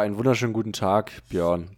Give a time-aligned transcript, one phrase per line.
[0.00, 1.76] Einen wunderschönen guten Tag, Björn.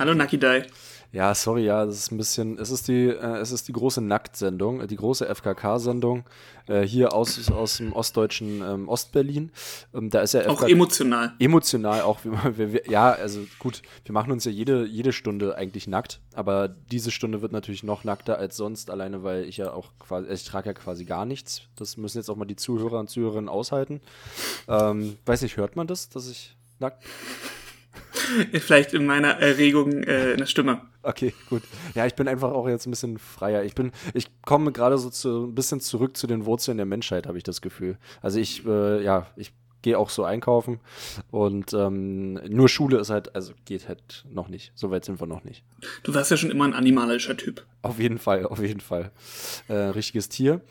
[0.00, 0.66] Hallo Nakidai.
[1.12, 4.00] Ja, sorry, ja, das ist ein bisschen, es ist die, äh, es ist die große
[4.00, 6.24] Nacktsendung, die große FKK-Sendung
[6.66, 9.52] äh, hier aus, aus dem ostdeutschen ähm, Ostberlin.
[9.94, 11.34] Ähm, da ist ja auch emotional.
[11.38, 15.86] Emotional auch, wir, wir, ja, also gut, wir machen uns ja jede, jede Stunde eigentlich
[15.86, 19.92] nackt, aber diese Stunde wird natürlich noch nackter als sonst, alleine weil ich ja auch
[20.00, 21.62] quasi, ich trage ja quasi gar nichts.
[21.76, 24.00] Das müssen jetzt auch mal die Zuhörer und Zuhörerinnen aushalten.
[24.66, 27.02] Ähm, weiß nicht, hört man das, dass ich nackt
[28.52, 30.80] Vielleicht in meiner Erregung äh, in der Stimme.
[31.02, 31.62] Okay, gut.
[31.94, 33.64] Ja, ich bin einfach auch jetzt ein bisschen freier.
[33.64, 37.26] Ich bin, ich komme gerade so zu, ein bisschen zurück zu den Wurzeln der Menschheit,
[37.26, 37.98] habe ich das Gefühl.
[38.22, 39.52] Also ich, äh, ja, ich
[39.84, 40.80] gehe auch so einkaufen.
[41.30, 44.72] Und ähm, nur Schule ist halt, also geht halt noch nicht.
[44.74, 45.62] So weit sind wir noch nicht.
[46.02, 47.64] Du warst ja schon immer ein animalischer Typ.
[47.82, 49.12] Auf jeden Fall, auf jeden Fall.
[49.68, 50.62] Äh, richtiges Tier.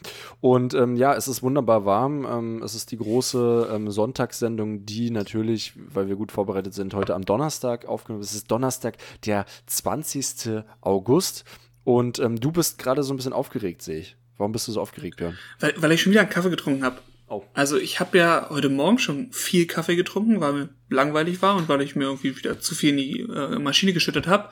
[0.41, 2.25] Und ähm, ja, es ist wunderbar warm.
[2.25, 7.13] Ähm, es ist die große ähm, Sonntagssendung, die natürlich, weil wir gut vorbereitet sind, heute
[7.13, 8.23] am Donnerstag aufgenommen.
[8.23, 10.63] Es ist Donnerstag, der 20.
[10.81, 11.45] August.
[11.83, 14.17] Und ähm, du bist gerade so ein bisschen aufgeregt, sehe ich.
[14.37, 15.37] Warum bist du so aufgeregt, Björn?
[15.59, 16.97] Weil, weil ich schon wieder einen Kaffee getrunken habe.
[17.33, 17.43] Oh.
[17.55, 21.67] Also ich habe ja heute Morgen schon viel Kaffee getrunken, weil mir langweilig war und
[21.67, 24.49] weil ich mir irgendwie wieder zu viel in die äh, Maschine geschüttet habe.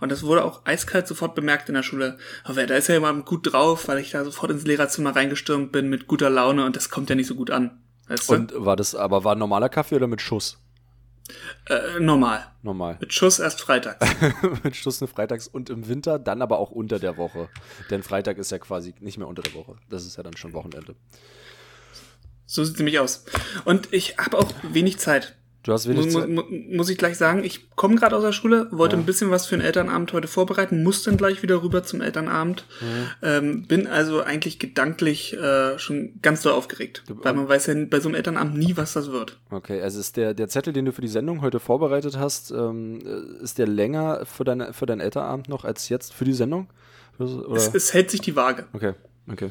[0.00, 2.18] Und das wurde auch eiskalt sofort bemerkt in der Schule.
[2.42, 5.88] Aber da ist ja immer gut drauf, weil ich da sofort ins Lehrerzimmer reingestürmt bin
[5.88, 7.78] mit guter Laune und das kommt ja nicht so gut an.
[8.08, 8.34] Weißt du?
[8.34, 10.58] Und war das aber war normaler Kaffee oder mit Schuss?
[11.66, 12.46] Äh, normal.
[12.62, 12.96] Normal.
[13.00, 14.04] Mit Schuss erst freitags.
[14.64, 17.48] mit Schuss nur freitags und im Winter, dann aber auch unter der Woche.
[17.90, 19.76] Denn Freitag ist ja quasi nicht mehr unter der Woche.
[19.88, 20.96] Das ist ja dann schon Wochenende.
[22.46, 23.24] So sieht es nämlich aus.
[23.64, 25.36] Und ich habe auch wenig Zeit.
[25.64, 26.28] Du hast wenig Zeit.
[26.28, 29.02] Mu muss ich gleich sagen, ich komme gerade aus der Schule, wollte ja.
[29.02, 32.66] ein bisschen was für den Elternabend heute vorbereiten, muss dann gleich wieder rüber zum Elternabend.
[32.82, 32.86] Mhm.
[33.22, 37.02] Ähm, bin also eigentlich gedanklich äh, schon ganz doll aufgeregt.
[37.06, 39.38] Du, weil man weiß ja bei so einem Elternabend nie, was das wird.
[39.50, 43.00] Okay, also ist der, der Zettel, den du für die Sendung heute vorbereitet hast, ähm,
[43.40, 46.68] ist der länger für, deine, für deinen Elternabend noch als jetzt für die Sendung?
[47.54, 48.66] Es, es hält sich die Waage.
[48.74, 48.92] Okay,
[49.30, 49.50] okay.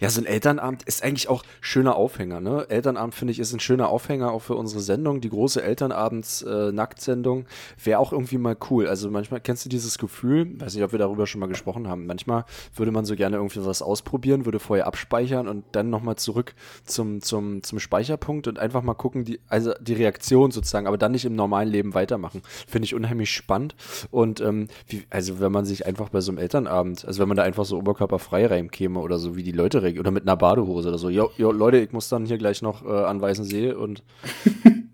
[0.00, 2.40] Ja, so ein Elternabend ist eigentlich auch schöner Aufhänger.
[2.40, 2.66] Ne?
[2.68, 7.42] Elternabend finde ich ist ein schöner Aufhänger auch für unsere Sendung, die große Elternabends-Nacktsendung.
[7.42, 8.86] Äh, Wäre auch irgendwie mal cool.
[8.86, 12.06] Also manchmal kennst du dieses Gefühl, weiß nicht, ob wir darüber schon mal gesprochen haben.
[12.06, 12.44] Manchmal
[12.74, 17.20] würde man so gerne irgendwie was ausprobieren, würde vorher abspeichern und dann nochmal zurück zum,
[17.20, 21.24] zum, zum Speicherpunkt und einfach mal gucken, die, also die Reaktion sozusagen, aber dann nicht
[21.24, 22.42] im normalen Leben weitermachen.
[22.66, 23.76] Finde ich unheimlich spannend.
[24.10, 27.36] Und ähm, wie, also wenn man sich einfach bei so einem Elternabend, also wenn man
[27.36, 30.00] da einfach so oberkörperfrei reinkäme oder so, wie die Leute Leute reagieren.
[30.00, 31.10] Oder mit einer Badehose oder so.
[31.10, 34.02] Jo, jo, Leute, ich muss dann hier gleich noch äh, an Weißensee und.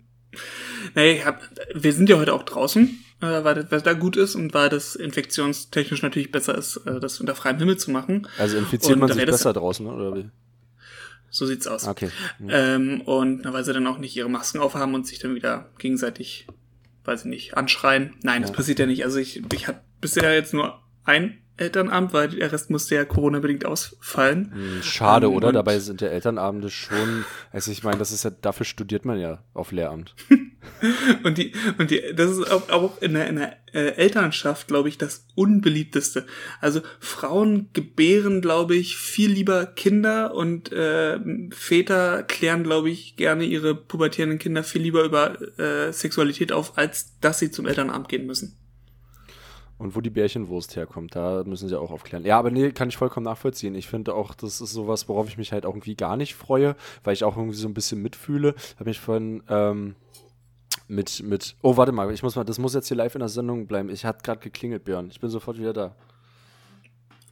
[0.95, 1.41] nee, hab,
[1.73, 4.95] wir sind ja heute auch draußen, äh, weil das Wetter gut ist und weil das
[4.95, 8.27] infektionstechnisch natürlich besser ist, äh, das unter freiem Himmel zu machen.
[8.37, 10.29] Also infiziert und man sich besser draußen, oder wie?
[11.29, 11.87] So sieht's aus.
[11.87, 12.09] Okay.
[12.39, 12.49] Mhm.
[12.49, 16.47] Ähm, und weil sie dann auch nicht ihre Masken aufhaben und sich dann wieder gegenseitig,
[17.03, 18.13] weiß ich nicht, anschreien.
[18.23, 18.47] Nein, ja.
[18.47, 19.03] das passiert ja nicht.
[19.03, 23.65] Also ich, ich hatte bisher jetzt nur ein Elternamt, weil der Rest musste ja Corona-bedingt
[23.65, 24.51] ausfallen.
[24.53, 25.51] Hm, schade, ähm, oder?
[25.51, 29.43] Dabei sind ja Elternabende schon, also ich meine, das ist ja, dafür studiert man ja
[29.53, 30.15] auf Lehramt.
[31.23, 34.89] und die, und die, das ist auch, auch in der, in der äh, Elternschaft, glaube
[34.89, 36.25] ich, das unbeliebteste.
[36.59, 41.19] Also Frauen gebären, glaube ich, viel lieber Kinder und äh,
[41.51, 47.17] Väter klären, glaube ich, gerne ihre pubertierenden Kinder viel lieber über äh, Sexualität auf, als
[47.19, 48.57] dass sie zum Elternamt gehen müssen.
[49.77, 52.23] Und wo die Bärchenwurst herkommt, da müssen sie auch aufklären.
[52.23, 53.75] Ja, aber nee, kann ich vollkommen nachvollziehen.
[53.75, 56.77] Ich finde auch, das ist sowas, worauf ich mich halt auch irgendwie gar nicht freue,
[57.03, 58.55] weil ich auch irgendwie so ein bisschen mitfühle.
[58.77, 59.95] Habe mich von ähm,
[60.87, 61.55] mit, mit.
[61.61, 63.89] Oh, warte mal, ich muss mal, das muss jetzt hier live in der Sendung bleiben.
[63.89, 65.09] Ich hatte gerade geklingelt, Björn.
[65.11, 65.95] Ich bin sofort wieder da.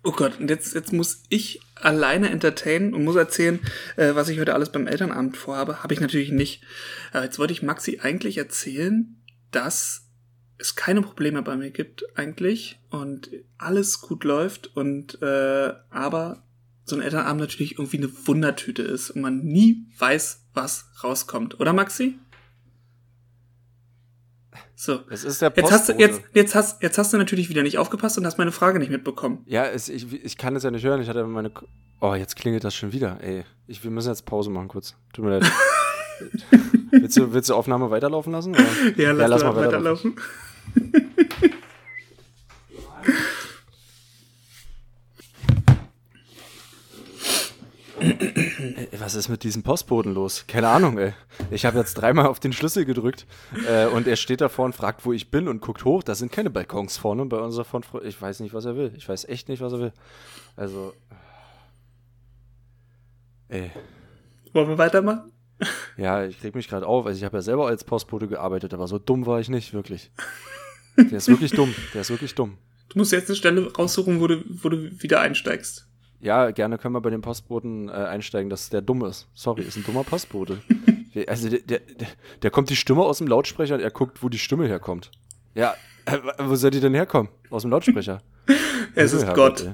[0.05, 3.61] Oh Gott, und jetzt, jetzt muss ich alleine entertainen und muss erzählen,
[3.95, 5.81] äh, was ich heute alles beim Elternabend vorhabe.
[5.81, 6.61] Habe ich natürlich nicht.
[7.13, 9.15] Aber jetzt wollte ich Maxi eigentlich erzählen,
[9.51, 10.09] dass
[10.57, 16.43] es keine Probleme bei mir gibt eigentlich und alles gut läuft und äh, aber
[16.85, 21.73] so ein Elternabend natürlich irgendwie eine Wundertüte ist und man nie weiß, was rauskommt, oder
[21.73, 22.19] Maxi?
[24.75, 24.99] So.
[25.09, 27.77] Es ist der jetzt hast, du, jetzt, jetzt, hast, jetzt hast du natürlich wieder nicht
[27.77, 29.43] aufgepasst und hast meine Frage nicht mitbekommen.
[29.45, 31.01] Ja, es, ich, ich kann es ja nicht hören.
[31.01, 31.51] Ich hatte meine.
[32.01, 33.17] Oh, jetzt klingelt das schon wieder.
[33.21, 34.95] Ey, ich, wir müssen jetzt Pause machen kurz.
[35.13, 35.49] Tut mir leid.
[36.91, 38.53] willst, du, willst du Aufnahme weiterlaufen lassen?
[38.55, 38.63] Oder?
[38.97, 40.15] Ja, lass, ja, lass mal weiterlaufen.
[40.15, 41.53] weiterlaufen.
[48.97, 50.45] Was ist mit diesem Postboden los?
[50.47, 51.13] Keine Ahnung, ey.
[51.51, 53.25] Ich habe jetzt dreimal auf den Schlüssel gedrückt
[53.67, 56.03] äh, und er steht davor und fragt, wo ich bin und guckt hoch.
[56.03, 57.87] Da sind keine Balkons vorne bei unserer Front.
[58.03, 58.93] Ich weiß nicht, was er will.
[58.95, 59.93] Ich weiß echt nicht, was er will.
[60.55, 60.93] Also.
[63.49, 63.71] Ey.
[64.53, 65.32] Wollen wir weitermachen?
[65.97, 67.05] Ja, ich reg mich gerade auf.
[67.05, 70.11] Also ich habe ja selber als Postbote gearbeitet, aber so dumm war ich nicht, wirklich.
[70.97, 71.73] Der ist wirklich dumm.
[71.93, 72.57] Der ist wirklich dumm.
[72.89, 75.87] Du musst jetzt eine Stelle raussuchen, wo du, wo du wieder einsteigst.
[76.19, 79.27] Ja, gerne können wir bei dem Postboten äh, einsteigen, dass der dumm ist.
[79.33, 80.61] Sorry, ist ein dummer Postbote.
[81.27, 81.81] also der, der,
[82.41, 85.11] der, kommt die Stimme aus dem Lautsprecher und er guckt, wo die Stimme herkommt.
[85.55, 87.29] Ja, äh, wo soll die denn herkommen?
[87.49, 88.21] Aus dem Lautsprecher.
[88.95, 89.63] es ist Gott.
[89.63, 89.73] Ey.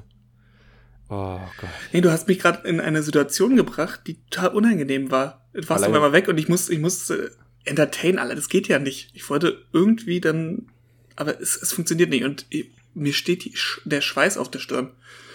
[1.09, 1.69] Oh Gott.
[1.91, 5.38] Nee, du hast mich gerade in eine Situation gebracht, die total unangenehm war.
[5.53, 7.29] Du warst auf einmal weg und ich muss, ich muss äh,
[7.65, 8.35] entertain alle.
[8.35, 9.09] Das geht ja nicht.
[9.13, 10.67] Ich wollte irgendwie dann,
[11.15, 13.53] aber es, es funktioniert nicht und ich, mir steht die,
[13.85, 14.91] der Schweiß auf der Stirn.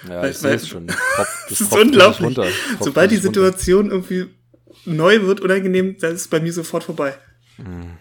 [0.09, 0.87] Ja, weil, ich es schon.
[0.87, 2.39] Das, das ist unglaublich.
[2.81, 3.95] Sobald die Situation runter.
[3.95, 4.35] irgendwie
[4.85, 7.17] neu wird, unangenehm, dann ist es bei mir sofort vorbei.
[7.57, 7.97] Hm.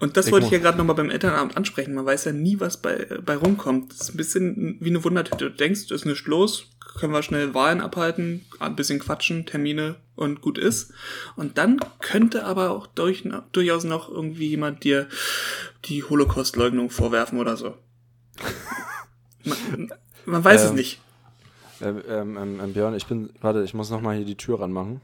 [0.00, 1.94] Und das ich wollte ich ja gerade nochmal beim Elternabend ansprechen.
[1.94, 3.92] Man weiß ja nie, was bei, bei rumkommt.
[3.92, 5.50] Das ist ein bisschen wie eine Wundertüte.
[5.50, 10.40] Du denkst, ist nichts los, können wir schnell Wahlen abhalten, ein bisschen quatschen, Termine und
[10.40, 10.92] gut ist.
[11.36, 15.08] Und dann könnte aber auch durch, durchaus noch irgendwie jemand dir
[15.86, 17.74] die Holocaust-Leugnung vorwerfen oder so.
[19.44, 19.92] man,
[20.24, 21.00] man, weiß ähm, es nicht.
[21.80, 25.00] Ähm, ähm, ähm, Björn, ich bin, warte, ich muss nochmal hier die Tür ranmachen.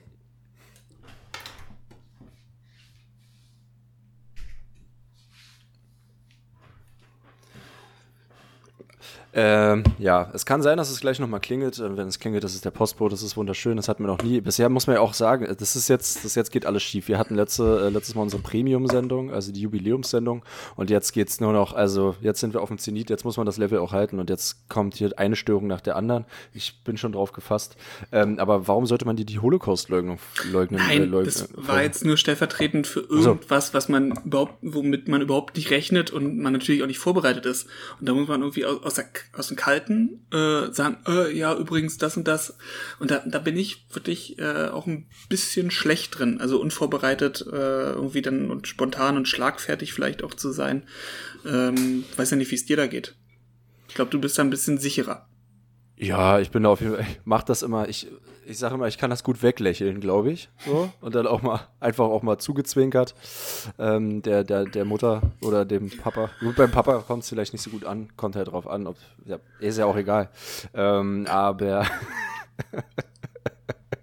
[9.32, 11.79] Ähm, ja, es kann sein, dass es gleich nochmal klingelt.
[11.79, 13.77] Äh, wenn es klingelt, das ist der Postbote, das ist wunderschön.
[13.77, 14.41] Das hatten wir noch nie.
[14.41, 17.09] Bisher muss man ja auch sagen, das ist jetzt, das jetzt geht alles schief.
[17.09, 20.43] Wir hatten letzte, äh, letztes Mal unsere Premium-Sendung, also die Jubiläumssendung.
[20.77, 23.47] Und jetzt geht's nur noch, also jetzt sind wir auf dem Zenit, jetzt muss man
[23.47, 24.19] das Level auch halten.
[24.19, 26.25] Und jetzt kommt hier eine Störung nach der anderen.
[26.53, 27.76] Ich bin schon drauf gefasst.
[28.12, 30.19] Ähm, aber warum sollte man die, die Holocaust-Leugnung
[30.50, 30.81] leugnen?
[30.81, 33.75] Nein, äh, leugnen, das war jetzt nur stellvertretend für irgendwas, so.
[33.75, 37.69] was man überhaupt, womit man überhaupt nicht rechnet und man natürlich auch nicht vorbereitet ist.
[38.00, 41.55] Und da muss man irgendwie aus, aus, der, aus dem Kalten äh, sagen, äh, ja,
[41.57, 42.57] übrigens das und das.
[42.99, 46.41] Und da, da bin ich wirklich äh, auch ein bisschen schlecht drin.
[46.41, 50.83] Also unvorbereitet äh, irgendwie dann und spontan und schlagfertig vielleicht auch zu sein.
[51.47, 53.15] Ähm, weiß ja nicht, wie es dir da geht.
[53.89, 55.30] Ich glaube, du bist da ein bisschen sicherer.
[56.02, 58.08] Ja, ich bin da auf jeden Fall, ich mach das immer, ich,
[58.47, 60.49] ich sage immer, ich kann das gut weglächeln, glaube ich.
[60.64, 60.91] So.
[61.02, 63.14] Und dann auch mal, einfach auch mal zugezwinkert.
[63.79, 66.31] Ähm, der, der, der Mutter oder dem Papa.
[66.41, 68.97] Gut, beim Papa kommt es vielleicht nicht so gut an, kommt halt drauf an, ob,
[69.26, 70.31] ja, ist ja auch egal.
[70.73, 71.85] Ähm, aber.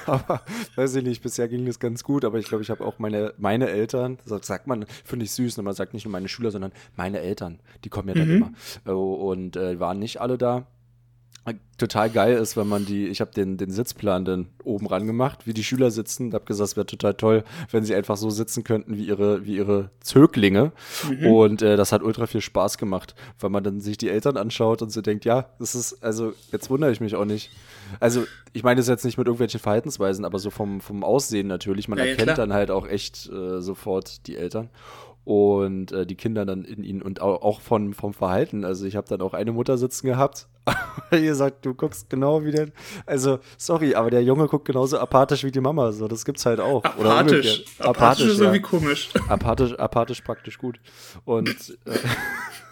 [0.11, 0.41] aber
[0.75, 3.33] weiß ich nicht, bisher ging das ganz gut, aber ich glaube, ich habe auch meine,
[3.37, 6.51] meine Eltern, das sagt man, finde ich süß, und man sagt nicht nur meine Schüler,
[6.51, 8.35] sondern meine Eltern, die kommen ja dann mhm.
[8.35, 8.95] immer.
[8.95, 10.67] Oh, und äh, waren nicht alle da
[11.77, 15.45] total geil ist, wenn man die, ich habe den, den Sitzplan dann oben ran gemacht,
[15.45, 18.63] wie die Schüler sitzen, habe gesagt, es wäre total toll, wenn sie einfach so sitzen
[18.63, 20.71] könnten wie ihre, wie ihre Zöglinge.
[21.09, 21.27] Mhm.
[21.27, 24.81] Und äh, das hat ultra viel Spaß gemacht, weil man dann sich die Eltern anschaut
[24.81, 27.51] und so denkt, ja, das ist, also jetzt wundere ich mich auch nicht.
[27.99, 31.87] Also, ich meine das jetzt nicht mit irgendwelchen Verhaltensweisen, aber so vom, vom Aussehen natürlich.
[31.87, 34.69] Man ja, erkennt ja, dann halt auch echt äh, sofort die Eltern
[35.27, 38.63] und äh, die Kinder dann in ihnen und auch, auch von, vom Verhalten.
[38.63, 40.47] Also ich habe dann auch eine Mutter sitzen gehabt.
[41.11, 42.69] Ihr sagt, du guckst genau wie der.
[43.05, 45.91] Also, sorry, aber der Junge guckt genauso apathisch wie die Mama.
[45.91, 46.81] So, das gibt's halt auch.
[46.81, 47.01] Apathisch.
[47.01, 48.43] Oder apathisch, apathisch ist ja.
[48.45, 49.09] irgendwie komisch.
[49.27, 50.79] Apathisch, apathisch praktisch gut.
[51.25, 51.91] Und äh,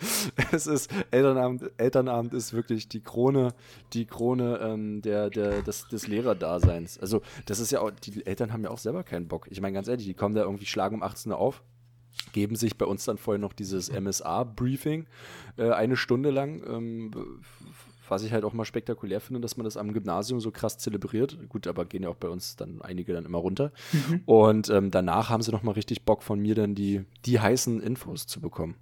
[0.52, 3.54] es ist Elternabend, Elternabend ist wirklich die Krone,
[3.92, 6.98] die Krone ähm, der, der, des, des Lehrerdaseins.
[6.98, 9.46] Also, das ist ja auch, die Eltern haben ja auch selber keinen Bock.
[9.50, 11.62] Ich meine, ganz ehrlich, die kommen da irgendwie schlagen um 18 Uhr auf,
[12.32, 15.06] geben sich bei uns dann vorher noch dieses MSA-Briefing
[15.56, 16.62] äh, eine Stunde lang.
[16.66, 17.10] Ähm,
[18.10, 21.38] was ich halt auch mal spektakulär finde, dass man das am Gymnasium so krass zelebriert.
[21.48, 23.72] Gut, aber gehen ja auch bei uns dann einige dann immer runter.
[23.92, 24.22] Mhm.
[24.26, 27.80] Und ähm, danach haben sie noch mal richtig Bock von mir dann die, die heißen
[27.80, 28.76] Infos zu bekommen.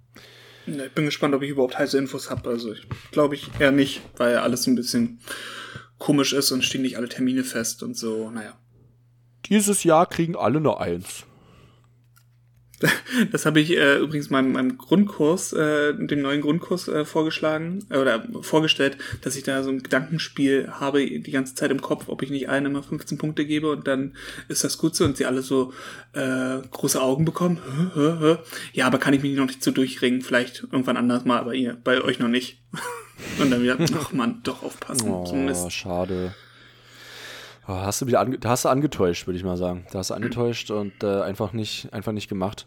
[0.67, 2.49] Ich bin gespannt, ob ich überhaupt heiße Infos habe.
[2.49, 5.19] Also ich glaube ich eher nicht, weil alles ein bisschen
[5.97, 8.57] komisch ist und stehen nicht alle Termine fest und so, naja.
[9.45, 11.26] Dieses Jahr kriegen alle nur Eins.
[13.31, 17.97] Das habe ich äh, übrigens meinem, meinem Grundkurs, äh, dem neuen Grundkurs äh, vorgeschlagen äh,
[17.97, 22.21] oder vorgestellt, dass ich da so ein Gedankenspiel habe die ganze Zeit im Kopf, ob
[22.21, 24.15] ich nicht allen immer 15 Punkte gebe und dann
[24.47, 25.73] ist das gut so und sie alle so
[26.13, 27.57] äh, große Augen bekommen.
[28.73, 31.77] Ja, aber kann ich mich noch nicht so durchringen, vielleicht irgendwann anders mal, aber ihr,
[31.83, 32.61] bei euch noch nicht.
[33.39, 35.09] und dann wieder, ach man, doch aufpassen.
[35.09, 36.35] Oh, schade.
[37.67, 39.85] Oh, hast du wieder ange hast du angetäuscht, würde ich mal sagen.
[39.91, 42.65] Da hast du angetäuscht und äh, einfach nicht, einfach nicht gemacht.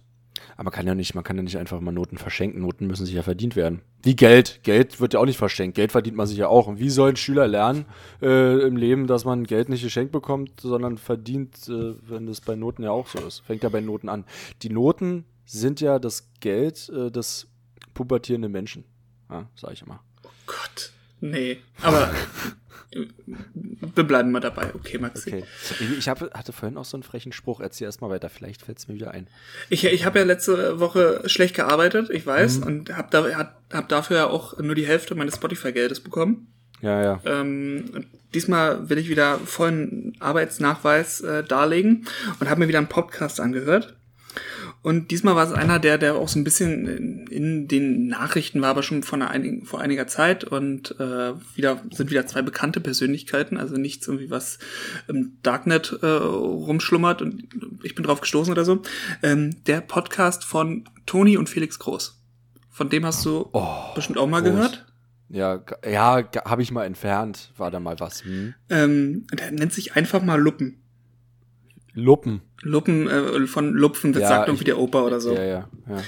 [0.57, 2.61] Aber man kann ja nicht, man kann ja nicht einfach mal Noten verschenken.
[2.61, 3.81] Noten müssen sich ja verdient werden.
[4.03, 4.61] Wie Geld.
[4.63, 5.75] Geld wird ja auch nicht verschenkt.
[5.75, 6.67] Geld verdient man sich ja auch.
[6.67, 7.87] Und wie sollen Schüler lernen
[8.21, 12.55] äh, im Leben, dass man Geld nicht geschenkt bekommt, sondern verdient, äh, wenn das bei
[12.55, 13.41] Noten ja auch so ist?
[13.41, 14.25] Fängt ja bei Noten an.
[14.63, 17.49] Die Noten sind ja das Geld äh, des
[17.95, 18.85] pubertierenden Menschen.
[19.31, 20.01] Ja, sag ich immer.
[20.25, 20.93] Oh Gott.
[21.21, 22.11] Nee, aber
[22.93, 24.75] wir bleiben mal dabei.
[24.75, 25.31] Okay, Maxi.
[25.31, 25.45] Okay.
[25.99, 27.61] Ich hab, hatte vorhin auch so einen frechen Spruch.
[27.61, 28.29] Erzähl erst mal weiter.
[28.29, 29.29] Vielleicht fällt es mir wieder ein.
[29.69, 32.67] Ich, ich habe ja letzte Woche schlecht gearbeitet, ich weiß, mhm.
[32.67, 36.49] und habe da, hab dafür ja auch nur die Hälfte meines Spotify-Geldes bekommen.
[36.81, 37.21] Ja, ja.
[37.25, 42.07] Ähm, diesmal will ich wieder vollen Arbeitsnachweis äh, darlegen
[42.41, 43.95] und habe mir wieder einen Podcast angehört.
[44.83, 48.71] Und diesmal war es einer, der, der auch so ein bisschen in den Nachrichten war,
[48.71, 53.59] aber schon von einigen, vor einiger Zeit und äh, wieder sind wieder zwei bekannte Persönlichkeiten,
[53.59, 54.59] also nichts irgendwie was
[55.07, 57.45] im Darknet äh, rumschlummert und
[57.83, 58.81] ich bin drauf gestoßen oder so.
[59.23, 62.19] Ähm, der Podcast von Toni und Felix Groß.
[62.71, 64.51] Von dem hast du oh, bestimmt auch mal groß.
[64.51, 64.87] gehört.
[65.29, 68.25] Ja, ja, habe ich mal entfernt, war da mal was.
[68.25, 68.55] Hm?
[68.69, 70.80] Ähm, der nennt sich einfach mal Luppen.
[71.95, 72.41] Luppen.
[72.63, 75.35] Luppen äh, von Lupfen, das ja, sagt irgendwie der Opa oder so.
[75.35, 76.03] Ja, ja, ja.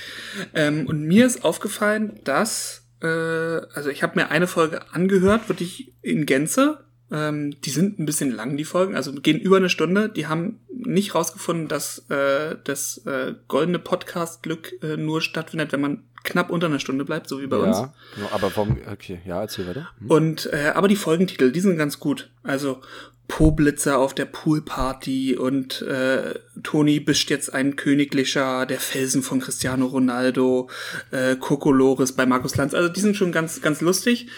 [0.54, 5.92] Ähm, und mir ist aufgefallen, dass, äh, also ich habe mir eine Folge angehört, wirklich
[6.02, 6.84] in Gänze.
[7.10, 10.08] Ähm, die sind ein bisschen lang, die Folgen, also gehen über eine Stunde.
[10.08, 16.04] Die haben nicht rausgefunden, dass äh, das äh, goldene Podcast-Glück äh, nur stattfindet, wenn man
[16.24, 17.76] knapp unter einer Stunde bleibt, so wie bei ja, uns.
[18.14, 19.90] Genau, aber warum, okay, ja, erzähl weiter.
[19.98, 20.10] Hm.
[20.10, 22.30] Und, äh, aber die Folgentitel, die sind ganz gut.
[22.42, 22.80] Also
[23.28, 29.86] Poblitzer auf der Poolparty und äh, Toni bist jetzt ein königlicher, der Felsen von Cristiano
[29.86, 30.68] Ronaldo,
[31.12, 32.74] äh, Kokolores bei Markus Lanz.
[32.74, 34.28] Also die sind schon ganz, ganz lustig.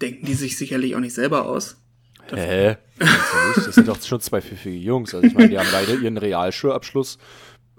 [0.00, 1.76] Denken die sich sicherlich auch nicht selber aus.
[2.32, 2.76] Hä?
[2.98, 5.14] Das, das sind doch schon zwei pfiffige Jungs.
[5.14, 7.18] Also ich meine, die haben beide ihren Realschulabschluss.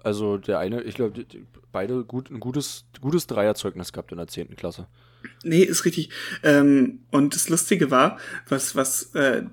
[0.08, 1.26] Also der eine, ich glaube,
[1.74, 4.88] beide gut, ein gutes, gutes Dreierzeugnis gehabt in der zehnten Klasse.
[5.44, 6.12] Nee, ist richtig.
[6.44, 9.44] Ähm, und das Lustige war, was, was äh,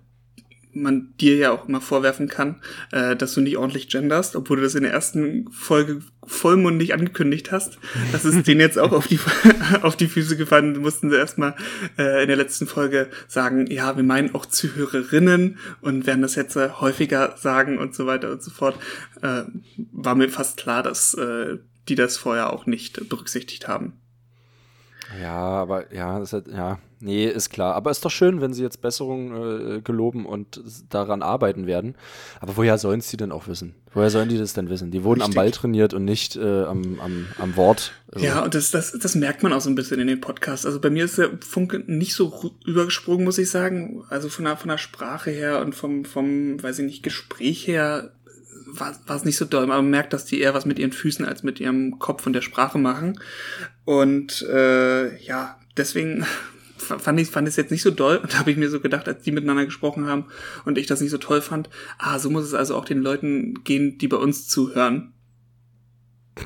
[0.74, 2.60] man dir ja auch immer vorwerfen kann,
[2.92, 7.52] äh, dass du nicht ordentlich genderst, obwohl du das in der ersten Folge vollmundig angekündigt
[7.52, 7.78] hast.
[8.12, 9.20] Das ist denen jetzt auch auf die,
[9.82, 10.78] auf die Füße gefallen.
[10.80, 11.54] Mussten sie erstmal
[11.98, 16.56] äh, in der letzten Folge sagen, ja, wir meinen auch Zuhörerinnen und werden das jetzt
[16.56, 18.76] äh, häufiger sagen und so weiter und so fort.
[19.22, 19.42] Äh,
[19.92, 24.00] war mir fast klar, dass äh, die das vorher auch nicht berücksichtigt haben.
[25.20, 27.75] Ja, aber ja, das halt, ja, nee, ist klar.
[27.75, 31.94] Aber ist doch schön, wenn sie jetzt Besserungen äh, geloben und daran arbeiten werden.
[32.40, 33.75] Aber woher sollen sie denn auch wissen?
[33.92, 34.90] Woher sollen die das denn wissen?
[34.90, 35.37] Die wurden Richtig.
[35.37, 37.92] am Ball trainiert und nicht äh, am, am, am Wort.
[38.11, 38.26] Also.
[38.26, 40.66] Ja, und das, das, das merkt man auch so ein bisschen in den Podcasts.
[40.66, 44.02] Also bei mir ist der Funke nicht so übergesprungen, muss ich sagen.
[44.08, 48.11] Also von der, von der Sprache her und vom, vom, weiß ich nicht, Gespräch her
[48.66, 49.64] war, war es nicht so doll.
[49.64, 52.32] Aber man merkt, dass die eher was mit ihren Füßen als mit ihrem Kopf und
[52.32, 53.20] der Sprache machen.
[53.84, 56.26] Und äh, ja, deswegen
[56.84, 59.08] fand ich fand es jetzt nicht so doll und da habe ich mir so gedacht,
[59.08, 60.26] als die miteinander gesprochen haben
[60.64, 63.62] und ich das nicht so toll fand, ah, so muss es also auch den Leuten
[63.64, 65.12] gehen, die bei uns zuhören.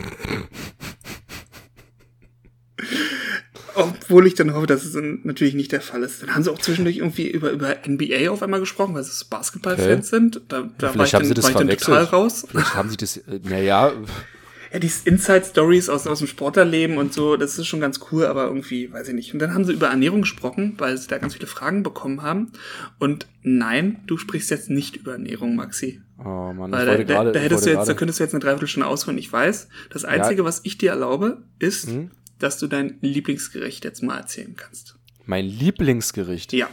[3.74, 6.22] Obwohl ich dann hoffe, dass es natürlich nicht der Fall ist.
[6.22, 9.88] Dann haben sie auch zwischendurch irgendwie über, über NBA auf einmal gesprochen, weil sie Basketballfans
[9.88, 10.02] okay.
[10.02, 10.40] sind.
[10.48, 12.44] Da, da war ich, dann, war ich dann total raus.
[12.48, 13.92] Vielleicht haben sie das, äh, naja,
[14.72, 18.44] ja, die Inside-Stories aus, aus dem Sportlerleben und so, das ist schon ganz cool, aber
[18.46, 19.32] irgendwie, weiß ich nicht.
[19.32, 22.52] Und dann haben sie über Ernährung gesprochen, weil sie da ganz viele Fragen bekommen haben.
[22.98, 26.02] Und nein, du sprichst jetzt nicht über Ernährung, Maxi.
[26.18, 28.86] Oh Mann, weil da, grade, da, hättest du jetzt, da könntest du jetzt eine Dreiviertelstunde
[28.86, 29.68] ausholen, ich weiß.
[29.90, 30.44] Das Einzige, ja.
[30.44, 32.10] was ich dir erlaube, ist, hm?
[32.38, 34.96] dass du dein Lieblingsgericht jetzt mal erzählen kannst.
[35.26, 36.52] Mein Lieblingsgericht?
[36.52, 36.68] Ja.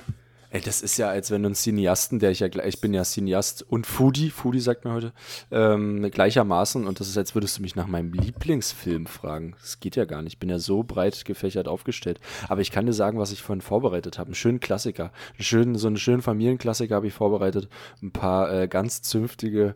[0.55, 2.93] Ey, das ist ja, als wenn du einen Cineasten, der ich ja gleich, ich bin
[2.93, 5.11] ja Cineast und Foodie, Foodie sagt man heute,
[5.51, 9.55] ähm, gleichermaßen und das ist, als würdest du mich nach meinem Lieblingsfilm fragen.
[9.59, 10.35] Das geht ja gar nicht.
[10.35, 12.21] Ich bin ja so breit gefächert aufgestellt.
[12.47, 14.29] Aber ich kann dir sagen, was ich vorhin vorbereitet habe.
[14.29, 15.11] Einen schönen Klassiker.
[15.33, 17.67] Einen schönen, so einen schönen Familienklassiker habe ich vorbereitet.
[18.01, 19.75] Ein paar äh, ganz zünftige,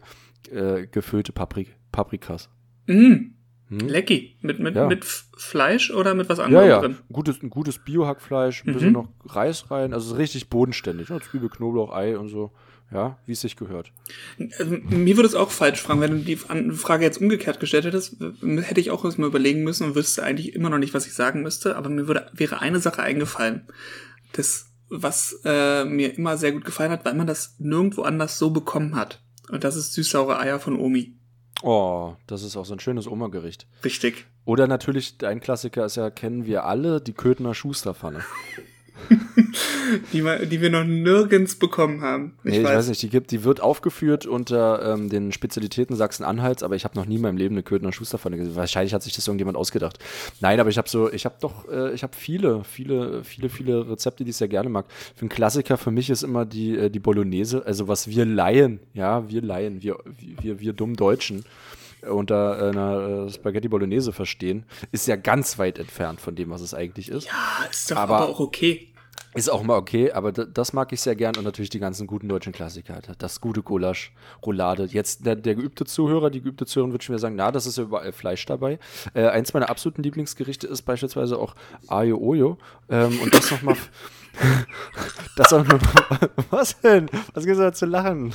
[0.50, 2.48] äh, gefüllte Paprik Paprikas.
[2.88, 3.34] Mm.
[3.70, 3.88] Hm?
[3.88, 4.36] Lecki.
[4.42, 4.88] Mit, mit, ja.
[4.88, 6.80] mit Fleisch oder mit was anderem ja, ja.
[6.82, 6.98] drin?
[7.12, 8.74] Gutes, ein gutes Biohackfleisch, ein mhm.
[8.74, 11.10] bisschen noch Reis rein, also richtig bodenständig.
[11.10, 11.20] Ne?
[11.22, 12.52] Zwiebel, Knoblauch, Ei und so.
[12.92, 13.92] Ja, wie es sich gehört.
[14.58, 18.18] Also, mir würde es auch falsch fragen, wenn du die Frage jetzt umgekehrt gestellt hättest,
[18.42, 21.14] hätte ich auch erst mal überlegen müssen und wüsste eigentlich immer noch nicht, was ich
[21.14, 23.68] sagen müsste, aber mir würde, wäre eine Sache eingefallen.
[24.32, 28.50] Das, was äh, mir immer sehr gut gefallen hat, weil man das nirgendwo anders so
[28.50, 29.22] bekommen hat.
[29.50, 31.19] Und das ist süß-saure Eier von Omi.
[31.62, 33.68] Oh, das ist auch so ein schönes Oma-Gericht.
[33.84, 34.28] Richtig.
[34.46, 38.24] Oder natürlich, dein Klassiker ist ja, kennen wir alle, die Köthner Schusterpfanne.
[40.14, 42.34] die, die wir noch nirgends bekommen haben.
[42.44, 42.78] Ich, nee, ich weiß.
[42.78, 42.90] weiß.
[42.90, 47.06] nicht, die gibt, die wird aufgeführt unter ähm, den Spezialitäten Sachsen-Anhalts, aber ich habe noch
[47.06, 48.56] nie in meinem Leben eine Köthner Schusterpfanne gesehen.
[48.56, 50.00] Wahrscheinlich hat sich das irgendjemand ausgedacht.
[50.42, 53.90] Nein, aber ich habe so, ich habe doch, äh, ich habe viele, viele, viele, viele
[53.90, 54.86] Rezepte, die ich sehr gerne mag.
[55.16, 58.80] Für einen Klassiker für mich ist immer die, äh, die Bolognese, also was wir Laien,
[58.94, 59.98] ja, wir Laien, wir,
[60.42, 61.46] wir, wir dummen Deutschen
[62.08, 66.74] unter einer äh, Spaghetti Bolognese verstehen, ist ja ganz weit entfernt von dem, was es
[66.74, 67.28] eigentlich ist.
[67.28, 68.90] Ja, ist doch aber, aber auch okay.
[69.36, 72.28] Ist auch mal okay, aber das mag ich sehr gern und natürlich die ganzen guten
[72.28, 73.00] deutschen Klassiker.
[73.20, 74.12] Das gute Gulasch,
[74.44, 74.86] Roulade.
[74.86, 77.78] Jetzt der, der geübte Zuhörer, die geübte Zuhörerin wird schon wieder sagen, na, das ist
[77.78, 78.80] ja überall Fleisch dabei.
[79.14, 81.54] Äh, eins meiner absoluten Lieblingsgerichte ist beispielsweise auch
[81.88, 82.58] Ayo Oyo.
[82.90, 83.76] Ähm, und das nochmal.
[85.36, 85.80] das auch noch.
[86.50, 87.08] Was denn?
[87.36, 88.34] Was gibt's da zu lachen?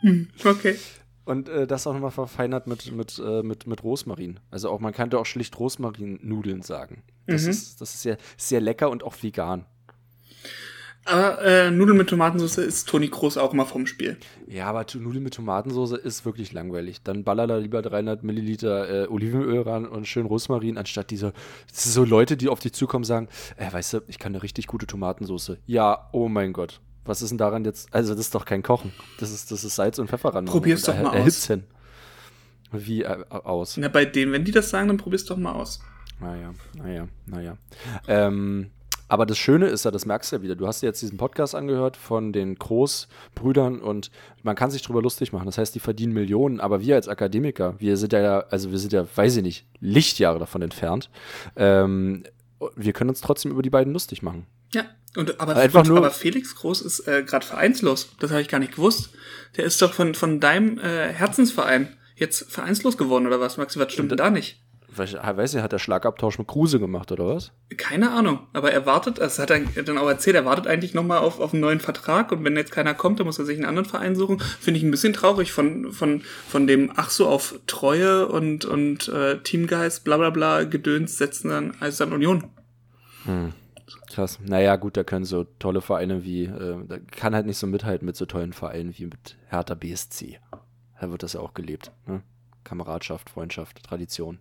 [0.00, 0.78] Hm, okay.
[1.24, 4.40] Und äh, das auch nochmal verfeinert mit, mit, äh, mit, mit Rosmarin.
[4.50, 7.02] Also auch, man könnte auch schlicht Rosmarin-Nudeln sagen.
[7.26, 7.50] Das, mhm.
[7.50, 9.64] ist, das ist sehr, sehr lecker und auch vegan.
[11.06, 14.16] Aber äh, Nudeln mit Tomatensauce ist Toni Kroos auch immer vom Spiel.
[14.46, 17.02] Ja, aber Nudeln mit Tomatensauce ist wirklich langweilig.
[17.02, 21.34] Dann baller da lieber 300 Milliliter äh, Olivenöl ran und schön Rosmarin, anstatt diese
[21.70, 24.86] so Leute, die auf dich zukommen, sagen, äh, weißt du, ich kann eine richtig gute
[24.86, 25.58] Tomatensauce.
[25.66, 26.80] Ja, oh mein Gott.
[27.04, 27.92] Was ist denn daran jetzt?
[27.92, 28.92] Also, das ist doch kein Kochen.
[29.18, 30.46] Das ist, das ist Salz und Pfeffer ran.
[30.46, 31.64] Probier's doch mal erhitzen.
[32.72, 32.86] aus.
[32.86, 33.76] Wie äh, aus?
[33.76, 35.80] Na, bei denen, wenn die das sagen, dann probier's doch mal aus.
[36.20, 37.56] Naja, naja, naja.
[38.08, 38.70] Ähm,
[39.08, 41.18] aber das Schöne ist ja, das merkst du ja wieder, du hast dir jetzt diesen
[41.18, 44.10] Podcast angehört von den Großbrüdern und
[44.42, 45.46] man kann sich drüber lustig machen.
[45.46, 48.92] Das heißt, die verdienen Millionen, aber wir als Akademiker, wir sind ja, also wir sind
[48.92, 51.10] ja, weiß ich nicht, Lichtjahre davon entfernt.
[51.56, 52.24] Ähm,
[52.76, 54.46] wir können uns trotzdem über die beiden lustig machen.
[54.72, 54.84] Ja,
[55.16, 58.08] und, aber, Einfach nur, aber Felix Groß ist äh, gerade vereinslos.
[58.18, 59.10] Das habe ich gar nicht gewusst.
[59.56, 63.78] Der ist doch von, von deinem äh, Herzensverein jetzt vereinslos geworden, oder was, Maxi?
[63.78, 64.60] Was stimmt denn da nicht?
[64.96, 67.52] Weiß nicht, hat der Schlagabtausch mit Kruse gemacht, oder was?
[67.76, 71.18] Keine Ahnung, aber er wartet, das hat er dann auch erzählt, er wartet eigentlich nochmal
[71.18, 73.66] auf, auf einen neuen Vertrag und wenn jetzt keiner kommt, dann muss er sich einen
[73.66, 74.40] anderen Verein suchen.
[74.40, 79.08] Finde ich ein bisschen traurig von, von, von dem ach so auf Treue und, und
[79.08, 82.44] äh, Teamgeist, bla bla bla, Gedöns setzen dann Eisern Union.
[83.24, 83.52] Hm.
[84.14, 84.38] Krass.
[84.40, 88.06] Naja, gut, da können so tolle Vereine wie, äh, da kann halt nicht so mithalten
[88.06, 90.38] mit so tollen Vereinen wie mit Hertha BSC.
[91.00, 91.90] Da wird das ja auch gelebt.
[92.06, 92.22] Ne?
[92.62, 94.38] Kameradschaft, Freundschaft, Tradition.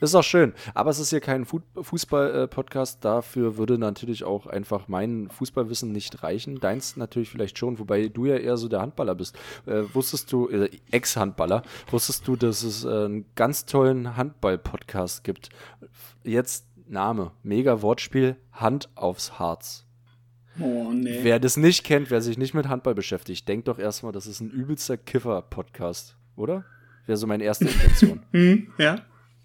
[0.00, 0.52] Ist auch schön.
[0.74, 3.04] Aber es ist hier kein Fußball-Podcast.
[3.04, 6.60] Dafür würde natürlich auch einfach mein Fußballwissen nicht reichen.
[6.60, 9.36] Deins natürlich vielleicht schon, wobei du ja eher so der Handballer bist.
[9.66, 15.48] Äh, wusstest du, äh, Ex-Handballer, wusstest du, dass es äh, einen ganz tollen Handball-Podcast gibt?
[16.22, 19.84] Jetzt Name, mega Wortspiel, Hand aufs Harz.
[20.60, 21.20] Oh, nee.
[21.22, 24.40] Wer das nicht kennt, wer sich nicht mit Handball beschäftigt, denkt doch erstmal, das ist
[24.40, 26.64] ein übelster Kiffer-Podcast, oder?
[27.06, 28.22] Wäre so meine erste Intention.
[28.32, 29.00] hm, ja.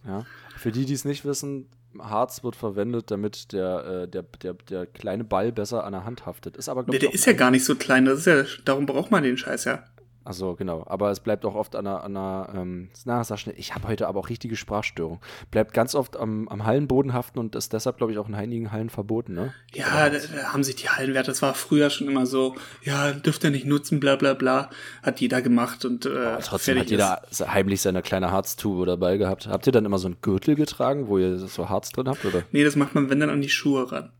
[0.05, 0.25] Ja.
[0.57, 1.67] Für die, die es nicht wissen,
[1.99, 6.25] Harz wird verwendet, damit der, äh, der, der, der kleine Ball besser an der Hand
[6.25, 6.57] haftet.
[6.57, 9.11] Ist aber, der, der ist ja gar nicht so klein, das ist ja, darum braucht
[9.11, 9.83] man den Scheiß ja.
[10.25, 10.85] Achso, genau.
[10.87, 13.87] Aber es bleibt auch oft an einer, an einer ähm, na, sag schnell, ich habe
[13.89, 15.19] heute aber auch richtige Sprachstörung.
[15.51, 18.71] Bleibt ganz oft am, am Hallenboden haften und ist deshalb, glaube ich, auch in einigen
[18.71, 19.53] Hallen verboten, ne?
[19.73, 23.43] Ja, da, da, haben sich die Hallenwerte, das war früher schon immer so, ja, dürft
[23.43, 24.69] ihr nicht nutzen, bla bla bla.
[25.01, 27.45] Hat jeder gemacht und äh, aber trotzdem hat jeder ist.
[27.45, 29.47] heimlich seine kleine Harztube dabei gehabt.
[29.47, 32.43] Habt ihr dann immer so einen Gürtel getragen, wo ihr so Harz drin habt, oder?
[32.51, 34.11] Nee, das macht man, wenn dann an die Schuhe ran.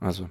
[0.00, 0.28] Also,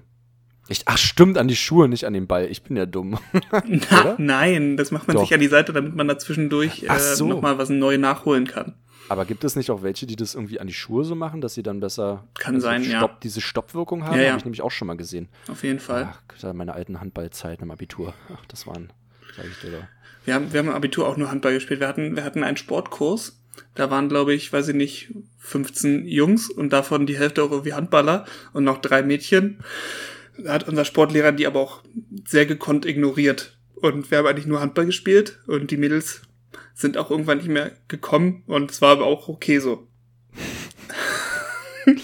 [0.71, 2.47] ich, ach, stimmt, an die Schuhe, nicht an den Ball.
[2.49, 3.19] Ich bin ja dumm.
[3.51, 5.23] Na, nein, das macht man Doch.
[5.23, 7.27] sich an die Seite, damit man da zwischendurch äh, so.
[7.27, 8.75] nochmal was Neues nachholen kann.
[9.09, 11.53] Aber gibt es nicht auch welche, die das irgendwie an die Schuhe so machen, dass
[11.53, 13.17] sie dann besser kann also sein, Stopp, ja.
[13.21, 14.15] diese Stoppwirkung haben?
[14.15, 14.29] Ja, ja.
[14.29, 15.27] Habe ich nämlich auch schon mal gesehen.
[15.49, 16.13] Auf jeden Fall.
[16.13, 18.13] Ach, meine alten Handballzeiten im Abitur.
[18.33, 18.93] Ach, das waren,
[19.35, 19.89] sag ich dir da.
[20.23, 21.81] Wir haben, wir haben im Abitur auch nur Handball gespielt.
[21.81, 23.41] Wir hatten, wir hatten einen Sportkurs.
[23.75, 27.73] Da waren, glaube ich, weiß ich nicht, 15 Jungs und davon die Hälfte auch irgendwie
[27.73, 29.59] Handballer und noch drei Mädchen
[30.47, 31.83] hat unser Sportlehrer die aber auch
[32.25, 33.57] sehr gekonnt ignoriert.
[33.75, 36.21] Und wir haben eigentlich nur Handball gespielt und die Mädels
[36.73, 39.87] sind auch irgendwann nicht mehr gekommen und es war aber auch okay so.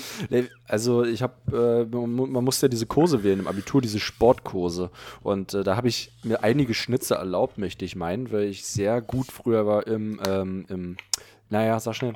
[0.67, 4.89] also ich habe, äh, man musste ja diese Kurse wählen im Abitur, diese Sportkurse.
[5.21, 9.02] Und äh, da habe ich mir einige Schnitze erlaubt, möchte ich meinen, weil ich sehr
[9.02, 10.97] gut früher war im, ähm, im
[11.50, 12.15] naja, sag schnell,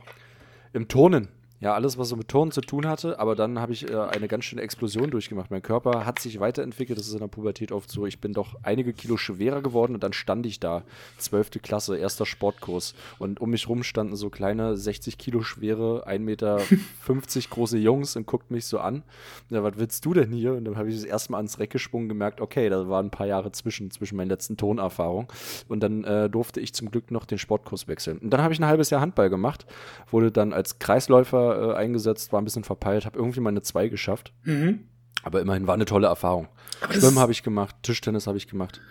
[0.74, 1.30] im Turnen
[1.62, 4.28] ja, alles, was so mit Turnen zu tun hatte, aber dann habe ich äh, eine
[4.28, 5.52] ganz schöne Explosion durchgemacht.
[5.52, 8.08] Mein Körper hat sich weiterentwickelt, das ist in der Pubertät oft so.
[8.08, 10.82] Ich bin doch einige Kilo schwerer geworden und dann stand ich da,
[11.20, 12.96] zwölfte Klasse, erster Sportkurs.
[13.20, 16.60] Und um mich rum standen so kleine 60 Kilo schwere, 1,50 Meter
[17.52, 19.04] große Jungs und guckten mich so an.
[19.52, 20.54] Ja, was willst du denn hier?
[20.54, 23.12] Und dann habe ich das erste Mal ans Reck gesprungen gemerkt, okay, da waren ein
[23.12, 25.28] paar Jahre zwischen, zwischen meinen letzten Tonerfahrungen.
[25.68, 28.18] Und dann äh, durfte ich zum Glück noch den Sportkurs wechseln.
[28.18, 29.68] Und dann habe ich ein halbes Jahr Handball gemacht,
[30.10, 34.34] wurde dann als Kreisläufer äh, eingesetzt, war ein bisschen verpeilt, habe irgendwie meine zwei geschafft.
[34.44, 34.82] Mhm.
[35.24, 36.48] Aber immerhin war eine tolle Erfahrung.
[36.90, 38.82] Schwimmen habe ich gemacht, Tischtennis habe ich gemacht.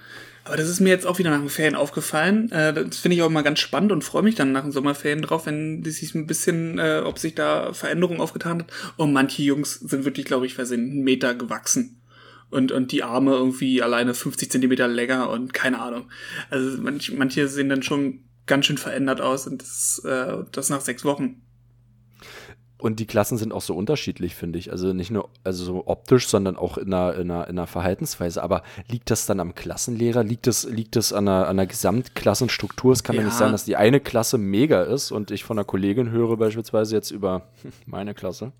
[0.44, 2.50] Aber das ist mir jetzt auch wieder nach den Ferien aufgefallen.
[2.52, 5.22] Äh, das finde ich auch immer ganz spannend und freue mich dann nach den Sommerferien
[5.22, 8.72] drauf, wenn sich ein bisschen, äh, ob sich da Veränderungen aufgetan hat.
[8.96, 12.00] Und manche Jungs sind wirklich, glaube ich, sind einen Meter gewachsen.
[12.48, 16.06] Und, und die Arme irgendwie alleine 50 Zentimeter länger und keine Ahnung.
[16.48, 20.80] Also manch, manche sehen dann schon ganz schön verändert aus und das, äh, das nach
[20.80, 21.42] sechs Wochen.
[22.80, 24.72] Und die Klassen sind auch so unterschiedlich, finde ich.
[24.72, 28.42] Also nicht nur also so optisch, sondern auch in einer, in, einer, in einer Verhaltensweise.
[28.42, 30.24] Aber liegt das dann am Klassenlehrer?
[30.24, 32.92] Liegt das, liegt das an einer, an einer Gesamtklassenstruktur?
[32.92, 33.22] Es kann ja.
[33.22, 36.36] ja nicht sein, dass die eine Klasse mega ist und ich von einer Kollegin höre
[36.36, 37.42] beispielsweise jetzt über
[37.86, 38.52] meine Klasse,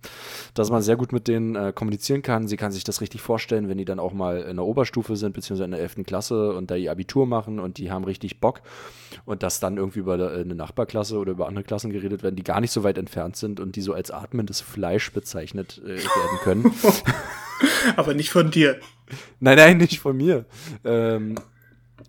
[0.55, 2.47] dass man sehr gut mit denen äh, kommunizieren kann.
[2.47, 5.33] Sie kann sich das richtig vorstellen, wenn die dann auch mal in der Oberstufe sind,
[5.33, 6.05] beziehungsweise in der 11.
[6.05, 8.61] Klasse und da ihr Abitur machen und die haben richtig Bock.
[9.25, 12.61] Und dass dann irgendwie über eine Nachbarklasse oder über andere Klassen geredet werden, die gar
[12.61, 16.75] nicht so weit entfernt sind und die so als atmendes Fleisch bezeichnet äh, werden können.
[17.97, 18.81] Aber nicht von dir.
[19.41, 20.47] Nein, nein, nicht von mir.
[20.85, 21.37] Ähm,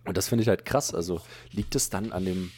[0.05, 0.93] und das finde ich halt krass.
[0.93, 2.51] Also liegt es dann an dem,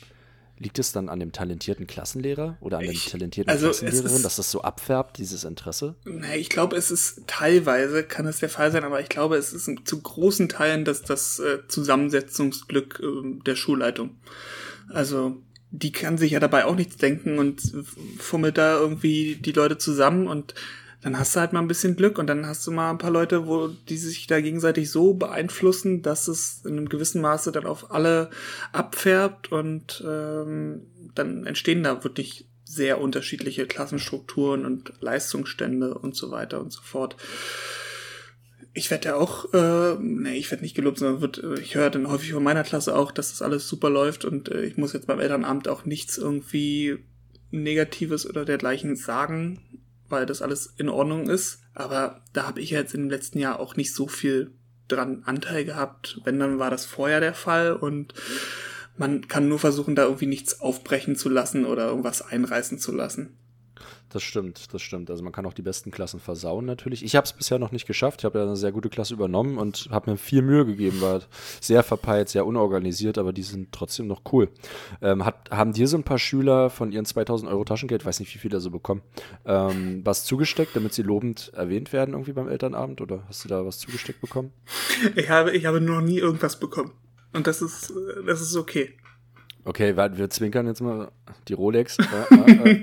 [0.58, 4.26] liegt es dann an dem talentierten Klassenlehrer oder an ich, der talentierten also Klassenlehrerin, ist,
[4.26, 5.96] dass das so abfärbt, dieses Interesse?
[6.06, 9.54] Nee, ich glaube, es ist teilweise, kann es der Fall sein, aber ich glaube, es
[9.54, 14.18] ist zu großen Teilen das, das äh, Zusammensetzungsglück äh, der Schulleitung.
[14.90, 15.42] Also
[15.76, 17.62] die kann sich ja dabei auch nichts denken und
[18.20, 20.54] fummelt da irgendwie die Leute zusammen und
[21.02, 23.12] dann hast du halt mal ein bisschen Glück und dann hast du mal ein paar
[23.12, 27.66] Leute, wo die sich da gegenseitig so beeinflussen, dass es in einem gewissen Maße dann
[27.66, 28.30] auf alle
[28.72, 30.84] abfärbt und ähm,
[31.16, 37.18] dann entstehen da wirklich sehr unterschiedliche Klassenstrukturen und Leistungsstände und so weiter und so fort.
[38.74, 41.90] Ich werde ja auch, äh, nee, ich werde nicht gelobt, sondern wird, äh, ich höre
[41.90, 44.94] dann häufig von meiner Klasse auch, dass das alles super läuft und äh, ich muss
[44.94, 46.98] jetzt beim Elternamt auch nichts irgendwie
[47.52, 49.60] Negatives oder dergleichen sagen
[50.14, 51.60] weil das alles in Ordnung ist.
[51.74, 54.52] Aber da habe ich jetzt im letzten Jahr auch nicht so viel
[54.88, 56.22] dran Anteil gehabt.
[56.24, 58.14] Wenn, dann war das vorher der Fall und
[58.96, 63.38] man kann nur versuchen, da irgendwie nichts aufbrechen zu lassen oder irgendwas einreißen zu lassen.
[64.14, 65.10] Das stimmt, das stimmt.
[65.10, 67.04] Also man kann auch die besten Klassen versauen natürlich.
[67.04, 68.22] Ich habe es bisher noch nicht geschafft.
[68.22, 71.02] Ich habe ja eine sehr gute Klasse übernommen und habe mir viel Mühe gegeben.
[71.02, 71.22] War
[71.60, 74.50] sehr verpeilt, sehr unorganisiert, aber die sind trotzdem noch cool.
[75.02, 78.32] Ähm, hat, haben dir so ein paar Schüler von ihren 2000 Euro Taschengeld, weiß nicht,
[78.36, 79.02] wie viele so bekommen,
[79.46, 83.02] ähm, was zugesteckt, damit sie lobend erwähnt werden irgendwie beim Elternabend?
[83.02, 84.54] Oder hast du da was zugesteckt bekommen?
[85.16, 86.92] Ich habe, ich habe noch nie irgendwas bekommen.
[87.34, 87.92] Und das ist,
[88.28, 88.94] das ist okay.
[89.66, 91.12] Okay, wir zwinkern jetzt mal
[91.48, 91.98] die Rolex.
[92.30, 92.76] Ja, ja.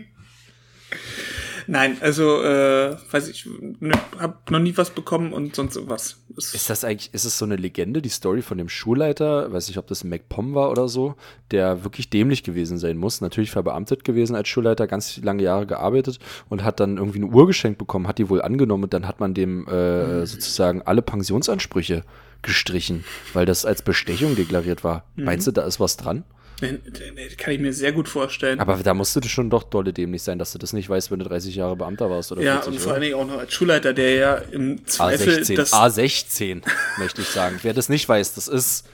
[1.66, 3.48] Nein, also äh, weiß ich,
[3.79, 6.16] ne, hab noch nie was bekommen und sonst irgendwas.
[6.37, 9.68] Ist, ist das eigentlich, ist es so eine Legende, die Story von dem Schulleiter, weiß
[9.68, 11.14] nicht, ob das MacPom war oder so,
[11.53, 16.18] der wirklich dämlich gewesen sein muss, natürlich verbeamtet gewesen als Schulleiter, ganz lange Jahre gearbeitet
[16.48, 19.20] und hat dann irgendwie eine Uhr geschenkt bekommen, hat die wohl angenommen und dann hat
[19.20, 22.03] man dem äh, sozusagen alle Pensionsansprüche
[22.42, 25.05] gestrichen, weil das als Bestechung deklariert war.
[25.14, 25.24] Mhm.
[25.24, 26.24] Meinst du, da ist was dran?
[26.60, 28.60] Kann ich mir sehr gut vorstellen.
[28.60, 31.18] Aber da musst du schon doch dolle dämlich sein, dass du das nicht weißt, wenn
[31.18, 32.32] du 30 Jahre Beamter warst.
[32.32, 35.38] Oder ja, 40, und vor allen Dingen auch noch als Schulleiter, der ja im Zweifel.
[35.38, 36.62] A16, das A16
[36.98, 37.58] möchte ich sagen.
[37.62, 38.86] Wer das nicht weiß, das ist.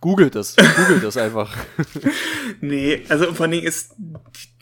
[0.00, 0.54] Googelt das.
[0.54, 1.56] Googelt das einfach.
[2.60, 3.96] nee, also vor allen Dingen ist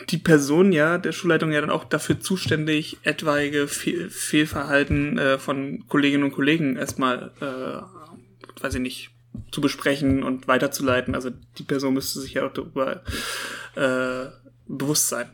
[0.08, 5.84] die Person ja, der Schulleitung ja dann auch dafür zuständig, etwaige Fehl Fehlverhalten äh, von
[5.88, 9.10] Kolleginnen und Kollegen erstmal, äh, weiß ich nicht,
[9.50, 11.14] zu besprechen und weiterzuleiten.
[11.14, 13.02] Also die Person müsste sich ja auch darüber
[13.74, 14.30] äh,
[14.66, 15.30] bewusst sein.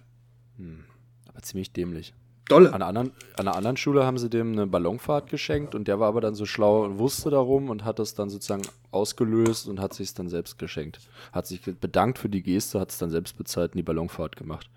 [0.57, 0.85] Hm.
[1.29, 2.15] Aber ziemlich dämlich.
[2.49, 2.69] Dolle.
[2.69, 6.01] An einer, anderen, an einer anderen Schule haben sie dem eine Ballonfahrt geschenkt und der
[6.01, 9.81] war aber dann so schlau und wusste darum und hat das dann sozusagen ausgelöst und
[9.81, 11.01] hat sich es dann selbst geschenkt.
[11.33, 14.69] Hat sich bedankt für die Geste, hat es dann selbst bezahlt und die Ballonfahrt gemacht.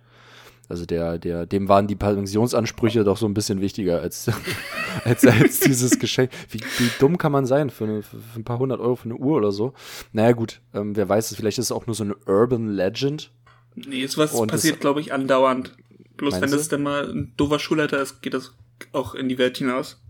[0.67, 4.32] Also der, der, dem waren die Pensionsansprüche doch so ein bisschen wichtiger als,
[5.04, 6.32] als, als dieses Geschenk.
[6.49, 9.15] Wie, wie dumm kann man sein für, eine, für, ein paar hundert Euro für eine
[9.15, 9.73] Uhr oder so?
[10.12, 13.32] Naja, gut, ähm, wer weiß es, vielleicht ist es auch nur so eine Urban Legend.
[13.75, 15.75] Nee, ist was Und passiert, glaube ich, andauernd.
[16.17, 18.54] Bloß wenn das dann mal ein doofer Schulleiter ist, geht das
[18.93, 20.01] auch in die Welt hinaus.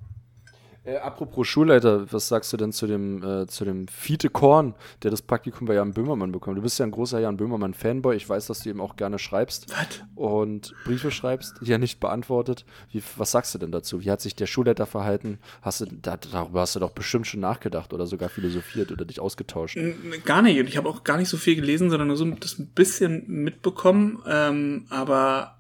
[0.86, 5.10] Äh, apropos Schulleiter, was sagst du denn zu dem, äh, zu dem Fiete Korn, der
[5.10, 6.58] das Praktikum bei Jan Böhmermann bekommt?
[6.58, 8.16] Du bist ja ein großer Jan Böhmermann-Fanboy.
[8.16, 9.72] Ich weiß, dass du eben auch gerne schreibst.
[9.72, 10.04] Was?
[10.14, 12.66] Und Briefe schreibst, die er nicht beantwortet.
[12.92, 14.02] Wie, was sagst du denn dazu?
[14.02, 15.40] Wie hat sich der Schulleiter verhalten?
[15.64, 19.20] Hast du, da, darüber hast du doch bestimmt schon nachgedacht oder sogar philosophiert oder dich
[19.20, 19.78] ausgetauscht.
[20.24, 20.60] Gar nicht.
[20.60, 23.24] Und ich habe auch gar nicht so viel gelesen, sondern nur so das ein bisschen
[23.28, 24.22] mitbekommen.
[24.28, 25.58] Ähm, aber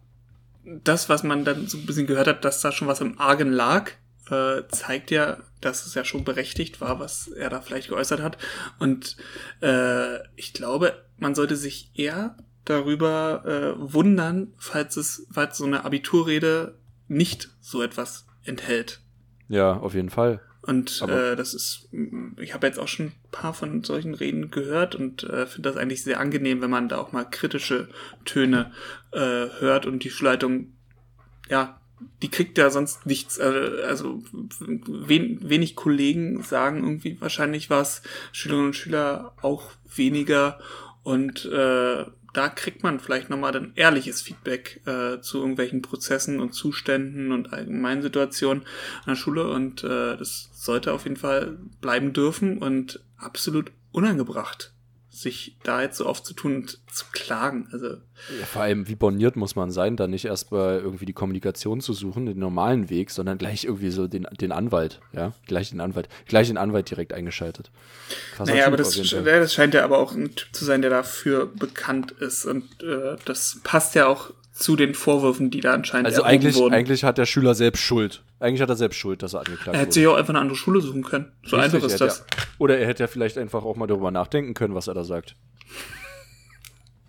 [0.64, 3.52] das, was man dann so ein bisschen gehört hat, dass da schon was im Argen
[3.52, 3.92] lag,
[4.30, 8.38] äh, zeigt ja, dass es ja schon berechtigt war, was er da vielleicht geäußert hat.
[8.80, 9.18] Und
[9.62, 12.36] äh, ich glaube, man sollte sich eher
[12.66, 16.76] darüber äh, wundern, falls es, falls so eine Abiturrede
[17.08, 19.02] nicht so etwas enthält.
[19.48, 20.42] Ja, auf jeden Fall.
[20.66, 21.90] Und äh, das ist,
[22.38, 25.78] ich habe jetzt auch schon ein paar von solchen Reden gehört und äh, finde das
[25.78, 27.88] eigentlich sehr angenehm, wenn man da auch mal kritische
[28.26, 28.72] Töne
[29.12, 29.20] äh,
[29.60, 30.74] hört und die Schulleitung
[31.50, 31.80] ja
[32.22, 33.38] die kriegt ja sonst nichts.
[33.38, 34.24] Äh, also
[34.88, 40.60] wen, wenig Kollegen sagen irgendwie wahrscheinlich was, Schülerinnen und Schüler auch weniger.
[41.04, 46.54] Und äh, da kriegt man vielleicht nochmal ein ehrliches Feedback äh, zu irgendwelchen Prozessen und
[46.54, 48.64] Zuständen und allgemeinen Situationen
[49.06, 54.75] an der Schule und äh, das sollte auf jeden Fall bleiben dürfen und absolut unangebracht
[55.16, 57.68] sich da jetzt so aufzutun und zu klagen.
[57.72, 61.14] Also ja, vor allem, wie borniert muss man sein, da nicht erst mal irgendwie die
[61.14, 65.70] Kommunikation zu suchen, den normalen Weg, sondern gleich irgendwie so den, den Anwalt, ja, gleich
[65.70, 67.72] den Anwalt, gleich den Anwalt direkt eingeschaltet.
[68.36, 70.92] Krasser naja, typ aber das, das, scheint ja aber auch ein Typ zu sein, der
[70.92, 76.08] dafür bekannt ist und äh, das passt ja auch zu den Vorwürfen, die da anscheinend
[76.08, 76.74] Also eigentlich, wurden.
[76.74, 78.24] eigentlich hat der Schüler selbst Schuld.
[78.40, 79.78] Eigentlich hat er selbst Schuld, dass er angeklagt wurde.
[79.78, 81.34] Er hätte sich auch einfach eine andere Schule suchen können.
[81.44, 82.20] So Richtig, einfach ist das.
[82.20, 82.26] Ja,
[82.58, 85.36] oder er hätte ja vielleicht einfach auch mal darüber nachdenken können, was er da sagt.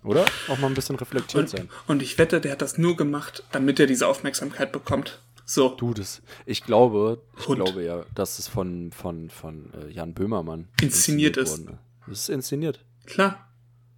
[0.03, 0.25] Oder?
[0.49, 1.69] Auch mal ein bisschen reflektiert und, sein.
[1.87, 5.21] Und ich wette, der hat das nur gemacht, damit er diese Aufmerksamkeit bekommt.
[5.45, 5.69] So.
[5.69, 7.61] Du, das, ich glaube, ich Hund.
[7.61, 11.65] glaube ja, dass es von, von, von äh, Jan Böhmermann inszeniert, inszeniert ist.
[11.65, 11.79] Worden.
[12.07, 12.83] Das ist inszeniert.
[13.05, 13.47] Klar.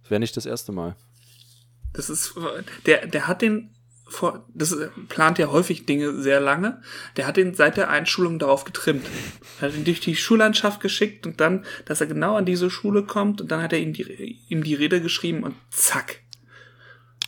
[0.08, 0.94] Wäre nicht das erste Mal.
[1.92, 2.34] Das ist,
[2.86, 3.70] der, der hat den
[4.10, 4.76] vor, das
[5.08, 6.82] plant ja häufig Dinge sehr lange.
[7.16, 9.06] Der hat ihn seit der Einschulung darauf getrimmt.
[9.60, 13.04] Er hat ihn durch die Schullandschaft geschickt und dann, dass er genau an diese Schule
[13.04, 16.20] kommt und dann hat er ihm die, ihm die Rede geschrieben und zack.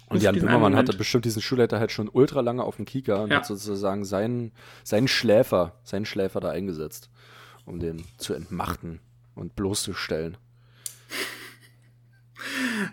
[0.09, 3.31] Und Jan Böhmermann hatte bestimmt diesen Schulleiter halt schon ultra lange auf dem Kieker und
[3.31, 3.37] ja.
[3.37, 4.53] hat sozusagen seinen,
[4.85, 7.09] seinen Schläfer, seinen Schläfer da eingesetzt,
[7.65, 9.01] um den zu entmachten
[9.35, 10.37] und bloßzustellen.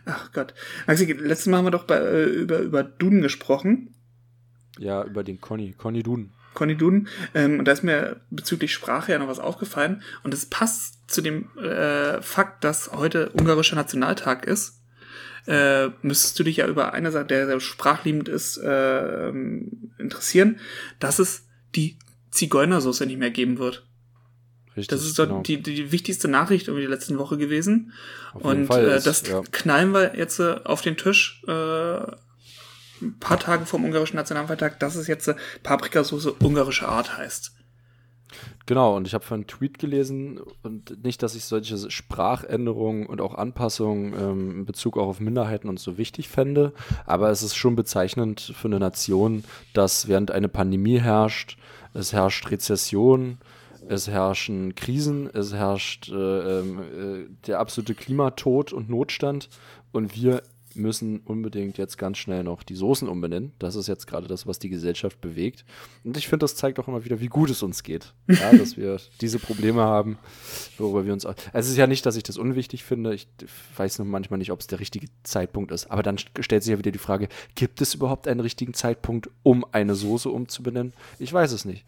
[0.06, 0.54] Ach Gott.
[0.88, 3.96] Maxi, letztes Mal haben wir doch bei, äh, über, über Duden gesprochen.
[4.78, 6.32] Ja, über den Conny, Conny Duden.
[6.54, 7.08] Conny Duden.
[7.34, 10.02] Ähm, und da ist mir bezüglich Sprache ja noch was aufgefallen.
[10.24, 14.82] Und es passt zu dem äh, Fakt, dass heute ungarischer Nationaltag ist.
[15.48, 19.30] Äh, müsstest du dich ja über eine Sache, der sehr sprachliebend ist, äh,
[19.98, 20.60] interessieren,
[21.00, 21.98] dass es die
[22.32, 23.89] Zigeunersoße nicht mehr geben wird.
[24.80, 25.42] Richtig, das ist doch genau.
[25.42, 27.92] die, die wichtigste Nachricht irgendwie die letzten Woche gewesen.
[28.34, 29.42] Auf und äh, ist, das ja.
[29.52, 34.96] knallen wir jetzt äh, auf den Tisch äh, ein paar Tage vom ungarischen Nationalfeiertag, dass
[34.96, 37.52] es jetzt äh, Paprikasauce ungarische Art heißt.
[38.66, 43.20] Genau, und ich habe von einen Tweet gelesen und nicht, dass ich solche Sprachänderungen und
[43.20, 46.72] auch Anpassungen ähm, in Bezug auch auf Minderheiten und so wichtig fände,
[47.06, 51.58] aber es ist schon bezeichnend für eine Nation, dass während eine Pandemie herrscht,
[51.94, 53.40] es herrscht Rezession,
[53.90, 59.50] es herrschen Krisen, es herrscht äh, äh, der absolute Klimatod und Notstand
[59.92, 60.44] und wir
[60.76, 63.54] müssen unbedingt jetzt ganz schnell noch die Soßen umbenennen.
[63.58, 65.66] Das ist jetzt gerade das, was die Gesellschaft bewegt.
[66.04, 68.14] Und ich finde, das zeigt auch immer wieder, wie gut es uns geht.
[68.28, 70.20] Ja, dass wir diese Probleme haben,
[70.78, 71.26] worüber wir uns.
[71.26, 73.16] Auch es ist ja nicht, dass ich das unwichtig finde.
[73.16, 73.28] Ich
[73.76, 75.90] weiß nur manchmal nicht, ob es der richtige Zeitpunkt ist.
[75.90, 79.66] Aber dann stellt sich ja wieder die Frage: Gibt es überhaupt einen richtigen Zeitpunkt, um
[79.72, 80.94] eine Soße umzubenennen?
[81.18, 81.86] Ich weiß es nicht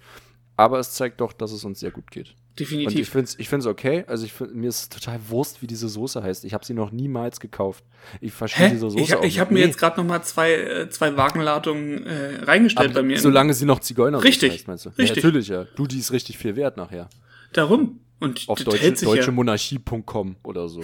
[0.57, 2.35] aber es zeigt doch, dass es uns sehr gut geht.
[2.59, 2.95] Definitiv.
[2.95, 4.03] Und ich finde es ich find's okay.
[4.07, 6.43] Also ich find, mir ist total Wurst, wie diese Soße heißt.
[6.43, 7.83] Ich habe sie noch niemals gekauft.
[8.19, 11.15] Ich verstehe diese Soße Ich, ich habe mir jetzt gerade noch mal zwei, äh, zwei
[11.15, 13.19] Wagenladungen äh, reingestellt Aber bei mir.
[13.19, 14.51] Solange sie noch Zigeuner richtig.
[14.51, 14.89] heißt, meinst du?
[14.89, 15.23] Richtig.
[15.23, 15.65] Ja, natürlich, ja.
[15.75, 17.09] Du, die ist richtig viel wert nachher.
[17.53, 18.01] Darum.
[18.19, 20.81] Und Auf deutsche, deutschemonarchie.com oder so.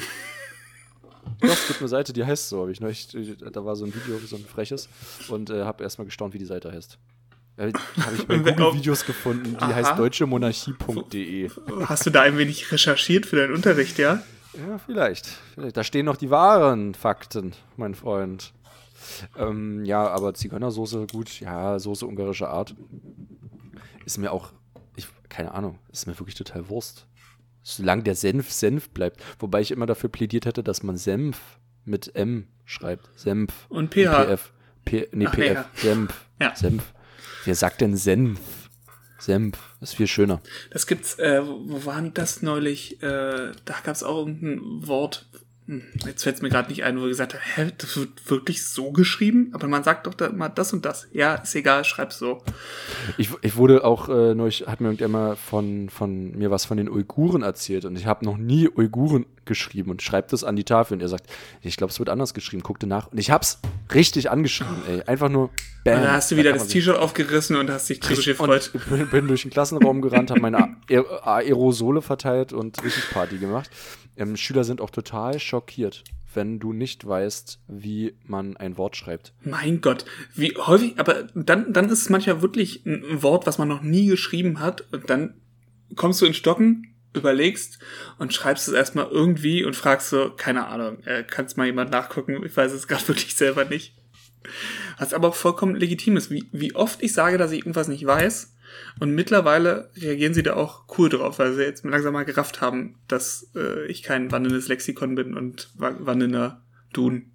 [1.41, 2.61] Doch, es gibt eine Seite, die heißt so.
[2.63, 3.07] Hab ich neulich,
[3.51, 4.89] da war so ein Video, so ein freches,
[5.27, 6.97] und äh, habe erstmal gestaunt, wie die Seite heißt.
[7.57, 7.71] Habe
[8.15, 9.75] ich bei Google Videos gefunden, die Aha.
[9.75, 11.49] heißt deutschemonarchie.de.
[11.85, 14.21] Hast du da ein wenig recherchiert für deinen Unterricht, ja?
[14.53, 15.27] Ja, vielleicht.
[15.53, 15.75] vielleicht.
[15.75, 18.53] Da stehen noch die wahren Fakten, mein Freund.
[19.37, 22.75] Ähm, ja, aber Zigeunersoße, gut, ja, Soße ungarischer Art.
[24.05, 24.51] Ist mir auch,
[24.95, 27.07] ich, keine Ahnung, ist mir wirklich total Wurst.
[27.63, 29.21] Solange der Senf Senf bleibt.
[29.39, 31.39] Wobei ich immer dafür plädiert hätte, dass man Senf
[31.85, 33.09] mit M schreibt.
[33.15, 33.65] Senf.
[33.69, 34.23] Und PH.
[34.25, 34.51] PF.
[34.85, 35.39] P, nee, Ach, PF.
[35.39, 36.25] Nee, Senf.
[36.39, 36.55] Ja.
[36.55, 36.93] Senf.
[37.45, 38.39] Wer sagt denn Senf?
[39.19, 40.41] Senf ist viel schöner.
[40.71, 43.01] Das gibt's, äh, wo waren das neulich?
[43.01, 45.27] Äh, da gab's auch irgendein Wort,
[46.05, 48.65] jetzt fällt es mir gerade nicht ein, wo er gesagt hat, hä, das wird wirklich
[48.65, 49.49] so geschrieben?
[49.53, 51.07] Aber man sagt doch da mal das und das.
[51.11, 52.41] Ja, ist egal, schreib's so.
[53.17, 56.89] Ich, ich wurde auch äh, neulich, hat mir irgendjemand von, von mir was von den
[56.89, 60.95] Uiguren erzählt und ich habe noch nie Uiguren geschrieben und schreibt das an die Tafel
[60.95, 61.25] und er sagt,
[61.61, 63.59] ich glaube, es wird anders geschrieben, guckte nach und ich hab's
[63.93, 65.49] richtig angeschrieben, ey, einfach nur
[65.83, 65.95] bam.
[65.95, 68.71] Und dann hast du wieder das T-Shirt aufgerissen und hast dich tierisch gefreut.
[68.89, 70.77] Bin, bin durch den Klassenraum gerannt, habe meine
[71.23, 73.69] Aerosole verteilt und richtig Party gemacht.
[74.17, 76.03] Ähm, Schüler sind auch total schockiert,
[76.33, 79.33] wenn du nicht weißt, wie man ein Wort schreibt.
[79.43, 83.67] Mein Gott, wie häufig, aber dann, dann ist es manchmal wirklich ein Wort, was man
[83.67, 85.35] noch nie geschrieben hat und dann
[85.95, 87.79] kommst du in Stocken, überlegst
[88.17, 92.43] und schreibst es erstmal irgendwie und fragst so, keine Ahnung, äh, kannst mal jemand nachgucken,
[92.45, 93.93] ich weiß es gerade wirklich selber nicht.
[94.97, 98.05] Was aber auch vollkommen legitim ist, wie, wie oft ich sage, dass ich irgendwas nicht
[98.05, 98.53] weiß
[98.99, 102.95] und mittlerweile reagieren sie da auch cool drauf, weil sie jetzt langsam mal gerafft haben,
[103.07, 106.61] dass äh, ich kein wandelndes Lexikon bin und wandelnder
[106.93, 107.31] Dun.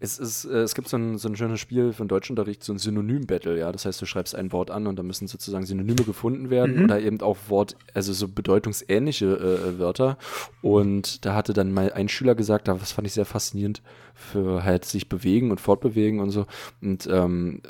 [0.00, 2.72] Es, ist, äh, es gibt so ein, so ein schönes Spiel für den Deutschunterricht, so
[2.72, 3.72] ein Synonym-Battle, ja.
[3.72, 6.84] Das heißt, du schreibst ein Wort an und da müssen sozusagen Synonyme gefunden werden Mhm.
[6.84, 10.18] oder eben auch Wort, also so bedeutungsähnliche äh, Wörter.
[10.62, 13.82] Und da hatte dann mal ein Schüler gesagt, das fand ich sehr faszinierend,
[14.14, 16.46] für halt sich bewegen und fortbewegen und so.
[16.82, 17.62] Und ähm,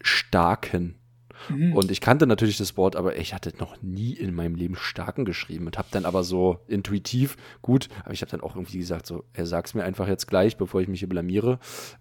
[0.00, 0.96] starken.
[1.48, 1.74] Mhm.
[1.74, 5.24] Und ich kannte natürlich das Wort, aber ich hatte noch nie in meinem Leben starken
[5.24, 9.06] geschrieben und habe dann aber so intuitiv, gut, aber ich habe dann auch irgendwie gesagt,
[9.06, 11.58] so, er sag's mir einfach jetzt gleich, bevor ich mich hier blamiere,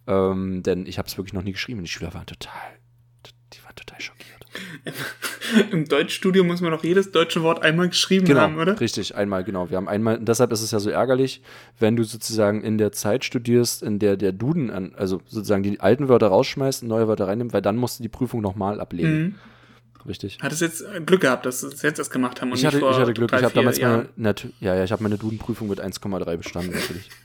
[0.07, 2.79] ähm, denn ich habe es wirklich noch nie geschrieben und die Schüler waren total,
[3.53, 4.45] die waren total schockiert.
[5.71, 8.79] Im Deutschstudium muss man doch jedes deutsche Wort einmal geschrieben Genau, haben, oder?
[8.79, 9.69] richtig, einmal, genau.
[9.69, 11.41] Wir haben einmal, deshalb ist es ja so ärgerlich,
[11.79, 15.79] wenn du sozusagen in der Zeit studierst, in der der Duden, an, also sozusagen die
[15.79, 19.21] alten Wörter rausschmeißt und neue Wörter reinnimmt, weil dann musst du die Prüfung nochmal ablegen.
[19.21, 19.35] Mhm.
[20.07, 20.39] Richtig.
[20.41, 22.77] Hat es jetzt Glück gehabt, dass sie es jetzt erst gemacht haben und Ich hatte,
[22.77, 24.07] nicht vor ich hatte Glück, drei, ich habe damals Jahren.
[24.15, 27.09] meine, ja, ja, ich habe meine Duden-Prüfung mit 1,3 bestanden, natürlich.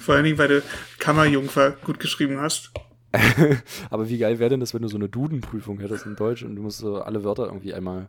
[0.00, 0.62] Vor allen Dingen, weil du
[0.98, 2.70] Kammerjungfer gut geschrieben hast.
[3.90, 6.56] Aber wie geil wäre denn das, wenn du so eine Duden-Prüfung hättest in Deutsch und
[6.56, 8.08] du musst so alle Wörter irgendwie einmal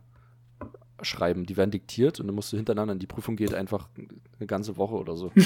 [1.02, 1.44] schreiben.
[1.46, 3.88] Die werden diktiert und dann musst du hintereinander, die Prüfung geht einfach
[4.38, 5.32] eine ganze Woche oder so.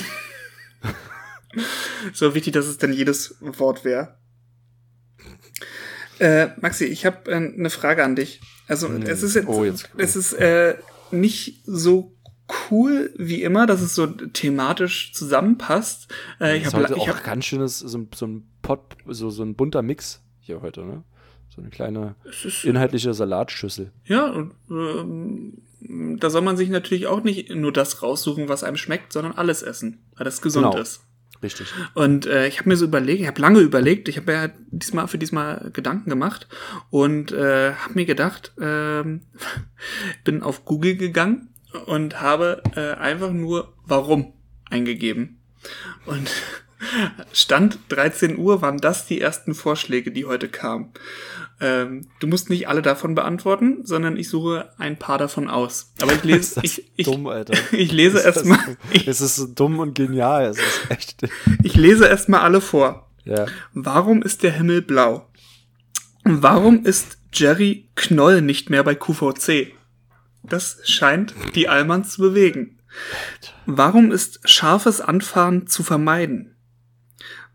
[2.13, 4.17] So wichtig, dass es dann jedes Wort wäre.
[6.21, 8.41] Äh, Maxi, ich habe äh, eine Frage an dich.
[8.67, 9.03] Also Hm.
[9.03, 10.77] es ist jetzt, Oh, jetzt- es ist äh,
[11.11, 12.15] nicht so
[12.71, 16.09] cool wie immer, dass es so thematisch zusammenpasst.
[16.41, 19.55] Äh, ich habe auch hab, ganz schönes, so, ein- so ein Pot, so, so ein
[19.55, 21.03] bunter Mix hier heute, ne?
[21.55, 23.91] So eine kleine ist, inhaltliche Salatschüssel.
[24.05, 25.59] ja, und, ähm,
[26.21, 29.63] da soll man sich natürlich auch nicht nur das raussuchen, was einem schmeckt, sondern alles
[29.63, 30.83] essen, weil das gesund Genau.
[30.83, 31.03] ist.
[31.41, 31.69] Richtig.
[31.95, 35.07] Und äh, ich habe mir so überlegt, ich habe lange überlegt, ich habe ja diesmal
[35.07, 36.49] für diesmal Gedanken gemacht
[36.91, 39.21] und äh, habe mir gedacht, ähm,
[40.25, 41.48] bin auf Google gegangen
[41.87, 44.33] und habe äh, einfach nur warum
[44.71, 45.39] eingegeben.
[46.07, 46.31] Und
[47.33, 50.93] Stand 13 Uhr waren das die ersten Vorschläge, die heute kamen.
[51.61, 55.93] Ähm, du musst nicht alle davon beantworten, sondern ich suche ein paar davon aus.
[56.01, 57.55] Aber ich lese, ich, ich, dumm, Alter.
[57.73, 58.77] ich lese erstmal,
[59.07, 60.47] Es ist so dumm und genial.
[60.47, 61.23] Es ist echt.
[61.63, 63.11] ich lese erstmal alle vor.
[63.25, 63.47] Ja.
[63.75, 65.29] Warum ist der Himmel blau?
[66.25, 69.73] Warum ist Jerry Knoll nicht mehr bei QVC?
[70.43, 72.79] Das scheint die Allmanns zu bewegen.
[73.67, 76.57] Warum ist scharfes Anfahren zu vermeiden?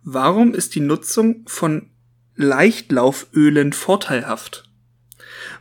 [0.04, 1.90] Warum ist die Nutzung von
[2.36, 4.70] Leichtlaufölen vorteilhaft?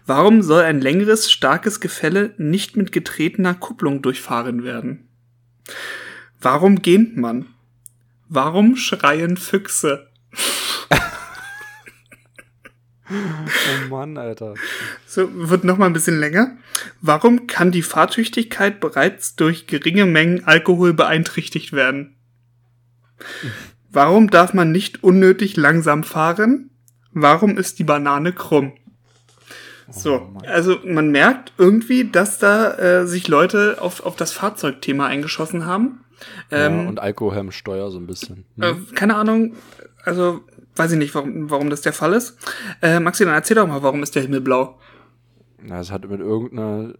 [0.04, 5.08] Warum soll ein längeres, starkes Gefälle nicht mit getretener Kupplung durchfahren werden?
[6.40, 7.46] Warum gähnt man?
[8.28, 10.08] Warum schreien Füchse?
[13.84, 14.54] Oh Mann, Alter.
[15.06, 16.56] So, wird noch mal ein bisschen länger.
[17.00, 22.16] Warum kann die Fahrtüchtigkeit bereits durch geringe Mengen Alkohol beeinträchtigt werden?
[23.90, 26.70] Warum darf man nicht unnötig langsam fahren?
[27.12, 28.72] Warum ist die Banane krumm?
[29.90, 30.46] So, Mann.
[30.46, 36.04] also man merkt irgendwie, dass da äh, sich Leute auf, auf das Fahrzeugthema eingeschossen haben.
[36.50, 38.44] Ähm, ja, und Alkoholsteuer so ein bisschen.
[38.56, 38.62] Hm?
[38.62, 39.54] äh, keine Ahnung,
[40.04, 40.40] also
[40.76, 42.36] weiß ich nicht, warum, warum das der Fall ist.
[42.80, 44.78] Äh, Maxi, dann erzähl doch mal, warum ist der Himmel blau?
[45.62, 46.94] Na, es hat mit irgendeiner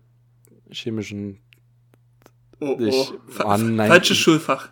[0.71, 1.39] chemischen.
[2.61, 3.89] Oh, Ich- Fa Mann, nein.
[3.89, 4.69] falsches Schulfach.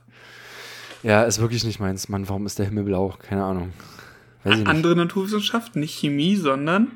[1.02, 2.08] Ja, ist wirklich nicht meins.
[2.08, 3.14] Mann, warum ist der Himmel blau?
[3.20, 3.72] Keine Ahnung.
[4.44, 4.68] Weiß ich nicht.
[4.68, 6.92] Andere Naturwissenschaften, nicht Chemie, sondern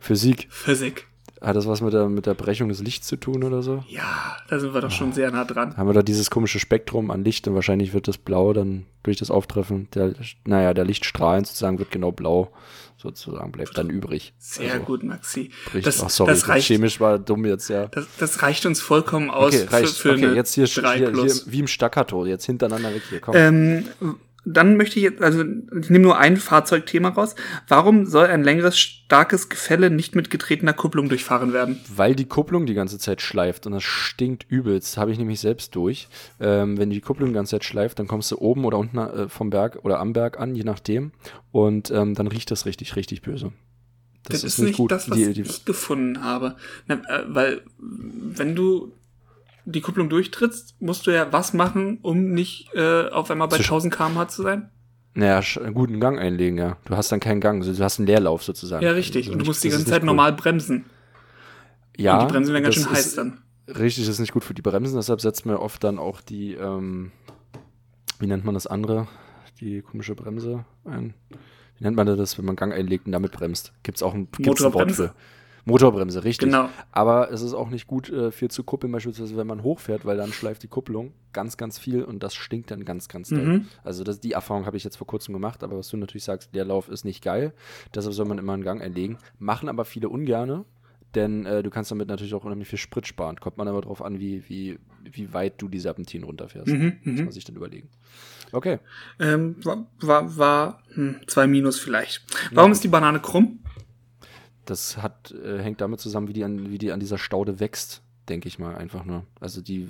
[0.00, 0.46] Physik.
[0.50, 1.06] Physik.
[1.42, 3.84] Hat das was mit der, mit der Brechung des Lichts zu tun oder so?
[3.88, 5.76] Ja, da sind wir doch schon sehr nah dran.
[5.76, 9.18] Haben wir da dieses komische Spektrum an Licht und wahrscheinlich wird das Blau dann durch
[9.18, 12.50] das Auftreffen der, naja, der Lichtstrahlen sozusagen wird genau blau
[12.96, 14.32] sozusagen, bleibt dann übrig.
[14.38, 15.50] Sehr Also, gut, Maxi.
[15.70, 17.86] bricht- Das, Ach, sorry, das, reicht, chemisch war dumm jetzt, ja.
[17.86, 19.88] das, das reicht uns vollkommen aus Okay, reicht.
[19.96, 23.02] für, für okay, eine jetzt hier, 3 hier, hier wie im Staccato, jetzt hintereinander weg
[23.10, 23.34] hier, komm.
[23.36, 23.84] Ähm,
[24.46, 27.34] dann möchte ich jetzt, also ich nehme nur ein Fahrzeugthema raus.
[27.66, 31.80] Warum soll ein längeres, starkes Gefälle nicht mit getretener Kupplung durchfahren werden?
[31.94, 34.96] Weil die Kupplung die ganze Zeit schleift und das stinkt übelst.
[34.98, 36.06] Habe ich nämlich selbst durch.
[36.38, 39.28] Ähm, wenn die Kupplung die ganze Zeit schleift, dann kommst du oben oder unten äh,
[39.28, 41.10] vom Berg oder am Berg an, je nachdem.
[41.50, 43.52] Und ähm, dann riecht das richtig, richtig böse.
[44.28, 46.56] Das, ist, nicht das, was Die, die, ich gefunden habe.
[46.86, 48.92] Na, äh, weil, wenn du
[49.66, 53.62] die Kupplung durchtrittst, musst du ja was machen, um nicht äh, auf einmal bei Zu-
[53.64, 54.70] 1000 km/h zu sein?
[55.14, 56.76] naja, einen guten Gang einlegen, ja.
[56.84, 58.84] Du hast dann keinen Gang, also du hast einen Leerlauf sozusagen.
[58.84, 59.26] Ja, richtig.
[59.26, 60.06] Also Und du musst die ganze Zeit cool.
[60.06, 60.84] normal bremsen.
[61.96, 63.38] Ja, Und die Bremsen werden ganz schön heiß dann.
[63.66, 66.52] Richtig, das ist nicht gut für die Bremsen, deshalb setzt man oft dann auch die,
[66.54, 67.12] ähm,
[68.20, 69.08] wie nennt man das andere?
[69.60, 71.14] Die komische Bremse ein.
[71.78, 73.72] Wie nennt man das, wenn man Gang einlegt und damit bremst?
[73.82, 75.14] Gibt es auch ein, gibt's ein Wort für?
[75.66, 76.46] Motorbremse, richtig.
[76.46, 76.68] Genau.
[76.92, 80.16] Aber es ist auch nicht gut, äh, viel zu kuppeln, beispielsweise wenn man hochfährt, weil
[80.16, 83.44] dann schleift die Kupplung ganz, ganz viel und das stinkt dann ganz, ganz doll.
[83.44, 83.68] Mhm.
[83.82, 86.54] Also das, die Erfahrung habe ich jetzt vor kurzem gemacht, aber was du natürlich sagst,
[86.54, 87.52] der Lauf ist nicht geil,
[87.92, 89.18] deshalb soll man immer einen Gang einlegen.
[89.40, 90.64] Machen aber viele ungerne,
[91.16, 93.40] denn äh, du kannst damit natürlich auch unheimlich viel Sprit sparen.
[93.40, 96.68] Kommt man aber drauf an, wie, wie, wie weit du die Serpentinen runterfährst.
[96.68, 97.24] Mhm, Muss mhm.
[97.24, 97.88] man sich dann überlegen.
[98.52, 98.78] Okay.
[99.18, 102.22] Ähm, war, war, war hm, zwei Minus vielleicht.
[102.52, 103.58] Warum ist die Banane krumm?
[104.66, 108.02] Das hat, äh, hängt damit zusammen, wie die, an, wie die an dieser Staude wächst,
[108.28, 109.24] denke ich mal, einfach nur.
[109.40, 109.88] Also die,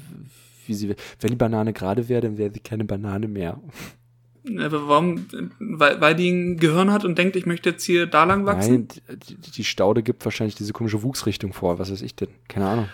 [0.67, 3.61] wie sie, wenn die Banane gerade wäre, dann wäre sie keine Banane mehr.
[4.49, 5.27] Warum?
[5.59, 8.87] Weil, weil die ein Gehirn hat und denkt, ich möchte jetzt hier da lang wachsen?
[9.09, 11.81] Nein, die, die Staude gibt wahrscheinlich diese komische Wuchsrichtung vor.
[11.81, 12.29] Was weiß ich denn?
[12.47, 12.89] Keine Ahnung.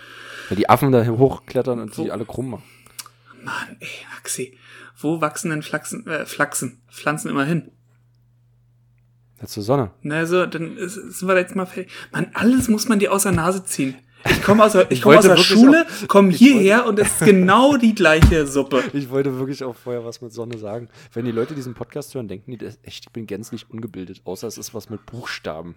[0.49, 2.63] Weil die Affen da hochklettern und die alle krumm machen.
[3.43, 4.57] Mann, ey, Axi.
[4.97, 7.71] Wo wachsen denn Flachsen, äh, Flachsen, Pflanzen immer hin?
[9.43, 9.91] Ja, zur Sonne.
[10.01, 11.91] Na so, dann ist, sind wir jetzt mal fertig.
[12.11, 13.95] Mann, alles muss man dir aus der Nase ziehen.
[14.25, 17.25] Ich komme aus der, ich Ich komm aus der Schule, komme hierher und es ist
[17.25, 18.81] genau die gleiche Suppe.
[18.93, 20.87] Ich wollte wirklich auch vorher was mit Sonne sagen.
[21.13, 24.21] Wenn die Leute diesen Podcast hören, denken die, das- echt, ich bin gänzlich ungebildet.
[24.23, 25.75] Außer es ist was mit Buchstaben.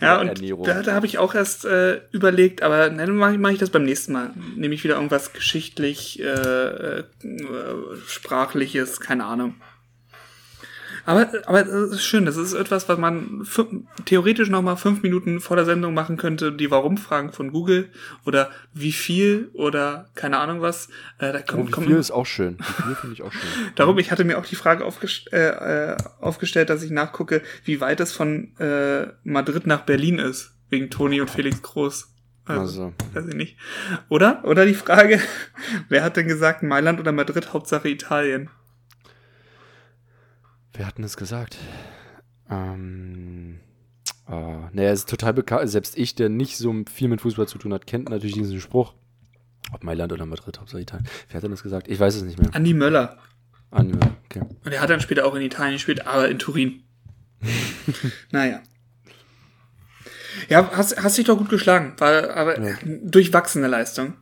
[0.00, 0.64] Ja, und Ernährung.
[0.64, 3.70] da, da habe ich auch erst äh, überlegt, aber dann mache ich, mach ich das
[3.70, 4.30] beim nächsten Mal.
[4.54, 7.04] Nehme ich wieder irgendwas geschichtlich, äh, äh,
[8.06, 9.56] sprachliches, keine Ahnung.
[11.08, 13.46] Aber, aber das ist schön, das ist etwas, was man
[14.04, 17.88] theoretisch noch mal fünf Minuten vor der Sendung machen könnte, die Warum-Fragen von Google
[18.26, 20.90] oder wie viel oder keine Ahnung was.
[21.18, 22.58] Äh, da Oh, kommt, wie kommt viel ist auch schön.
[22.58, 23.48] Wie viel finde ich auch schön.
[23.74, 27.80] Darum, ich hatte mir auch die Frage aufgest äh, äh, aufgestellt, dass ich nachgucke, wie
[27.80, 32.12] weit es von äh, Madrid nach Berlin ist, wegen Toni und Felix Groß.
[32.44, 33.56] Also, Also, weiß ich nicht.
[34.10, 34.44] Oder?
[34.44, 35.22] Oder die Frage,
[35.88, 38.50] wer hat denn gesagt, Mailand oder Madrid, Hauptsache Italien?
[40.78, 41.58] Wer hat denn das gesagt?
[42.48, 43.58] Ähm,
[44.28, 45.68] oh, naja, es ist total bekannt.
[45.68, 48.94] Selbst ich, der nicht so viel mit Fußball zu tun hat, kennt natürlich diesen Spruch.
[49.72, 51.06] Ob Mailand oder Madrid, Hauptsache Italien.
[51.28, 51.88] Wer hat denn das gesagt?
[51.88, 52.54] Ich weiß es nicht mehr.
[52.54, 53.18] Andi Möller.
[53.70, 54.40] An, okay.
[54.64, 56.84] Und er hat dann später auch in Italien gespielt, aber in Turin.
[58.30, 58.62] naja.
[60.48, 62.76] Ja, hast, hast dich doch gut geschlagen, war aber Ja.
[62.84, 64.14] durchwachsene Leistung.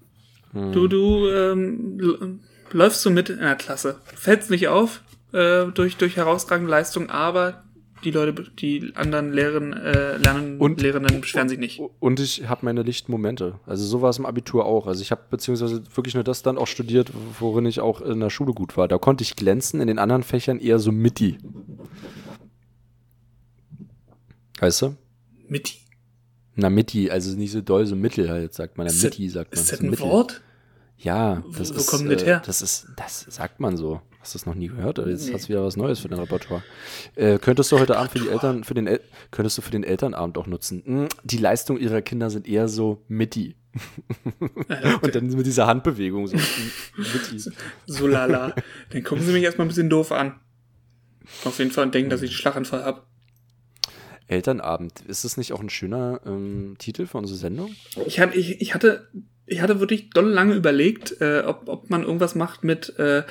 [0.53, 0.73] Hm.
[0.73, 2.41] Du, du ähm,
[2.73, 4.01] läufst so mit in der Klasse.
[4.17, 5.03] Fällst nicht auf
[5.37, 7.63] äh, durch, durch herausragende Leistung, aber
[8.05, 11.81] die Leute, die anderen Lehrern, äh, Lernen, Und- Lehrenden beschweren sich nicht.
[11.99, 13.59] Und ich habe meine Lichtmomente.
[13.67, 14.87] Also so war es im Abitur auch.
[14.87, 17.11] Also ich habe beziehungsweise wirklich nur das dann auch studiert,
[17.41, 18.87] worin ich auch in der Schule gut war.
[18.87, 21.39] Da konnte ich glänzen, in den anderen Fächern eher so Mitti.
[24.61, 24.97] Weißt du?
[25.49, 25.75] Mitti.
[26.55, 28.87] Na, Mitti, also nicht so doll, so Mittel halt, sagt man.
[28.87, 29.61] Ja, Mitti sagt man.
[29.63, 30.07] Ist das so ein Mittel.
[30.07, 30.43] Wort?
[30.99, 31.87] Ja, Wo- das wo ist.
[31.89, 32.43] kommt das äh, her?
[32.47, 34.01] Das ist, das sagt man so.
[34.27, 34.99] Hast du das noch nie gehört?
[34.99, 35.35] Jetzt Nee.
[35.35, 36.65] hast du wieder was Neues für dein Repertoire.
[37.15, 39.01] Äh, könntest du heute Abend für die Eltern, für den El
[39.31, 40.83] könntest du für den Elternabend auch nutzen.
[40.85, 43.55] Hm, die Leistung ihrer Kinder sind eher so Mitti.
[44.69, 46.35] Äh, Und dann mit dieser Handbewegung so.
[46.97, 47.41] Mitti.
[47.87, 48.53] So lala.
[48.91, 50.41] Dann gucken sie mich erstmal ein bisschen doof an.
[51.45, 53.03] Auf jeden Fall und denken, dass ich einen Schlaganfall habe.
[54.27, 55.03] Elternabend.
[55.07, 57.77] Ist das nicht auch ein schöner ähm, Titel für unsere Sendung?
[58.07, 59.09] Ich, hab, ich, ich hatte.
[59.47, 63.23] Ich hatte wirklich doll lange überlegt, äh, ob, ob man irgendwas macht mit äh,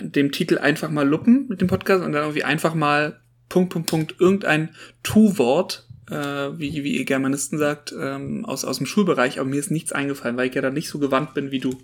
[0.00, 3.90] dem Titel einfach mal Luppen mit dem Podcast und dann irgendwie einfach mal Punkt, Punkt,
[3.90, 4.70] Punkt, irgendein
[5.02, 9.70] Tu-Wort, äh, wie, wie ihr Germanisten sagt, ähm, aus, aus dem Schulbereich, aber mir ist
[9.70, 11.76] nichts eingefallen, weil ich ja da nicht so gewandt bin wie du.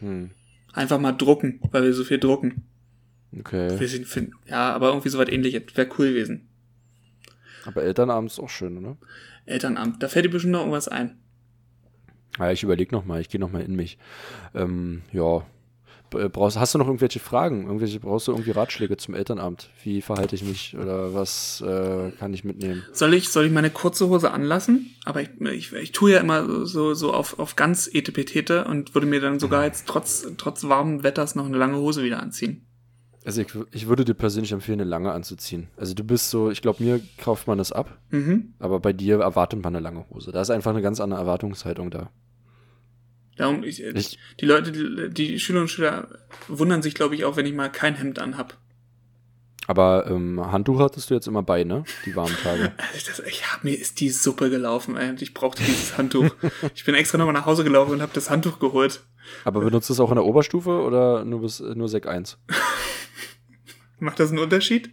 [0.00, 0.30] Hm.
[0.72, 2.64] Einfach mal drucken, weil wir so viel drucken.
[3.38, 3.78] Okay.
[3.78, 5.62] Wir sind, find, ja, aber irgendwie so was ähnliches.
[5.74, 6.48] Wäre cool gewesen.
[7.64, 8.96] Aber Elternabend ist auch schön, oder?
[9.46, 10.02] Elternamt.
[10.02, 11.16] Da fällt dir bestimmt noch irgendwas ein.
[12.38, 13.98] Ja, ich überlege nochmal, ich gehe nochmal in mich.
[14.54, 15.42] Ähm, ja.
[16.10, 17.64] B- Brauchst, hast du noch irgendwelche Fragen?
[17.64, 19.70] Irgendwelche, brauchst du irgendwie Ratschläge zum Elternabend?
[19.82, 22.82] Wie verhalte ich mich oder was äh, kann ich mitnehmen?
[22.92, 24.94] Soll ich, soll ich meine kurze Hose anlassen?
[25.04, 29.06] Aber ich, ich, ich tue ja immer so, so auf, auf ganz etepetete und würde
[29.06, 32.66] mir dann sogar jetzt trotz, trotz warmen Wetters noch eine lange Hose wieder anziehen.
[33.24, 35.68] Also ich, ich würde dir persönlich empfehlen, eine lange anzuziehen.
[35.78, 38.52] Also du bist so, ich glaube, mir kauft man das ab, Mhm.
[38.58, 40.30] aber bei dir erwartet man eine lange Hose.
[40.30, 42.10] Da ist einfach eine ganz andere Erwartungshaltung da.
[43.36, 46.08] Darum, ich, Ich, die Leute, die, die Schülerinnen und Schüler
[46.48, 48.58] wundern sich, glaube ich, auch, wenn ich mal kein Hemd anhab.
[49.66, 51.84] aber ähm, Handtuch hattest du jetzt immer bei, ne?
[52.04, 52.72] Die warmen Tage.
[52.92, 56.30] Also das, ich hab, mir ist die Suppe gelaufen, ey, und ich brauchte dieses Handtuch.
[56.74, 59.02] ich bin extra nochmal nach Hause gelaufen und habe das Handtuch geholt.
[59.44, 62.38] Aber benutzt du es auch in der Oberstufe oder nur bis nur Sek 1?
[63.98, 64.90] Macht das einen Unterschied?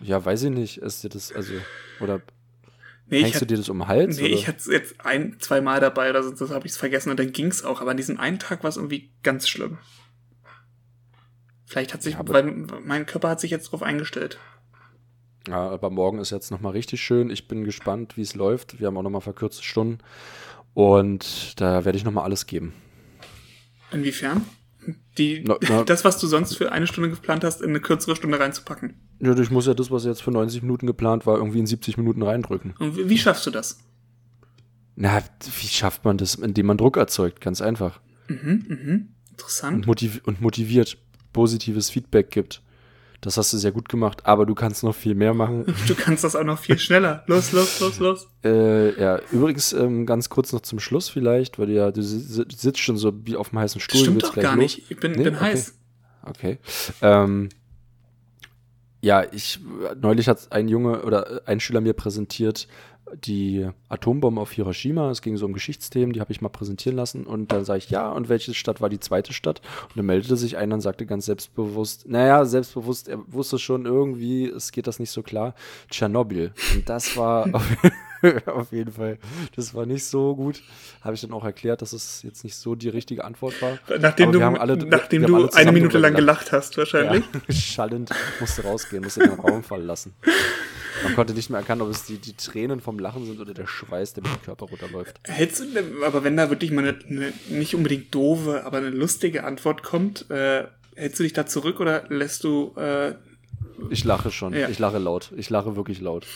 [0.00, 0.78] Ja, weiß ich nicht.
[0.78, 1.52] Ist das, also,
[2.00, 2.20] oder
[3.10, 4.18] Nee, hängst du dir das um den Hals?
[4.18, 4.34] nee, oder?
[4.34, 7.18] ich hatte es jetzt ein, zwei Mal dabei, oder sonst habe ich es vergessen und
[7.18, 7.80] dann ging's auch.
[7.80, 9.78] Aber an diesem einen Tag war es irgendwie ganz schlimm.
[11.66, 12.44] Vielleicht hat sich, Ja, weil
[12.84, 14.38] mein Körper hat sich jetzt drauf eingestellt.
[15.48, 17.30] Ja, aber morgen ist jetzt nochmal richtig schön.
[17.30, 18.78] Ich bin gespannt, wie es läuft.
[18.78, 19.98] Wir haben auch nochmal verkürzte Stunden.
[20.74, 22.74] Und da werde ich nochmal alles geben.
[23.90, 24.44] Inwiefern?
[25.18, 25.84] Die, no, no.
[25.84, 28.94] Das, was du sonst für eine Stunde geplant hast, in eine kürzere Stunde reinzupacken.
[29.20, 31.96] Ja, ich muss ja das, was jetzt für 90 Minuten geplant war, irgendwie in 70
[31.96, 32.74] Minuten reindrücken.
[32.78, 33.78] Und wie, wie schaffst du das?
[34.96, 35.22] Na,
[35.60, 37.40] wie schafft man das, indem man Druck erzeugt?
[37.40, 38.00] Ganz einfach.
[38.28, 39.08] Mhm, mhm.
[39.30, 39.76] Interessant.
[39.76, 40.98] Und, motiv und motiviert,
[41.32, 42.62] positives Feedback gibt.
[43.20, 45.66] Das hast du sehr gut gemacht, aber du kannst noch viel mehr machen.
[45.86, 47.22] Du kannst das auch noch viel schneller.
[47.26, 48.28] Los, los, los, los.
[48.44, 52.78] Äh, ja, übrigens ähm, ganz kurz noch zum Schluss vielleicht, weil du ja, du sitzt
[52.78, 54.00] schon so wie auf dem heißen Stuhl.
[54.00, 54.62] Stimmt doch gar los.
[54.62, 54.90] nicht.
[54.90, 55.24] Ich bin, nee?
[55.24, 55.44] bin okay.
[55.44, 55.74] heiß.
[56.22, 56.58] Okay.
[57.02, 57.48] Ähm,
[59.00, 59.60] ja, ich
[60.00, 62.68] neulich hat ein Junge oder ein Schüler mir präsentiert,
[63.24, 65.10] die Atombombe auf Hiroshima.
[65.10, 67.26] Es ging so um Geschichtsthemen, die habe ich mal präsentieren lassen.
[67.26, 69.60] Und dann sage ich, ja, und welche Stadt war die zweite Stadt?
[69.88, 74.46] Und dann meldete sich einer und sagte ganz selbstbewusst, naja, selbstbewusst, er wusste schon irgendwie,
[74.46, 75.54] es geht das nicht so klar,
[75.90, 76.52] Tschernobyl.
[76.74, 77.46] Und das war
[78.46, 79.18] auf, jeden Fall,
[79.56, 80.62] das war nicht so gut.
[81.02, 83.78] Habe ich dann auch erklärt, dass es jetzt nicht so die richtige Antwort war.
[83.98, 87.24] Nachdem du, alle, nachdem du eine Minute lang gelacht hast, wahrscheinlich.
[87.48, 88.10] Ja, schallend
[88.40, 90.14] musste rausgehen, musste den Raum fallen lassen.
[91.02, 93.66] Man konnte nicht mehr erkennen, ob es die, die Tränen vom Lachen sind oder der
[93.66, 95.20] Schweiß, der mit dem Körper runterläuft.
[95.24, 99.44] Hältst du, aber wenn da wirklich mal eine, eine nicht unbedingt doofe, aber eine lustige
[99.44, 100.64] Antwort kommt, äh,
[100.94, 102.74] hältst du dich da zurück oder lässt du.
[102.76, 103.14] Äh,
[103.88, 104.52] ich lache schon.
[104.52, 104.68] Ja.
[104.68, 105.32] Ich lache laut.
[105.36, 106.26] Ich lache wirklich laut.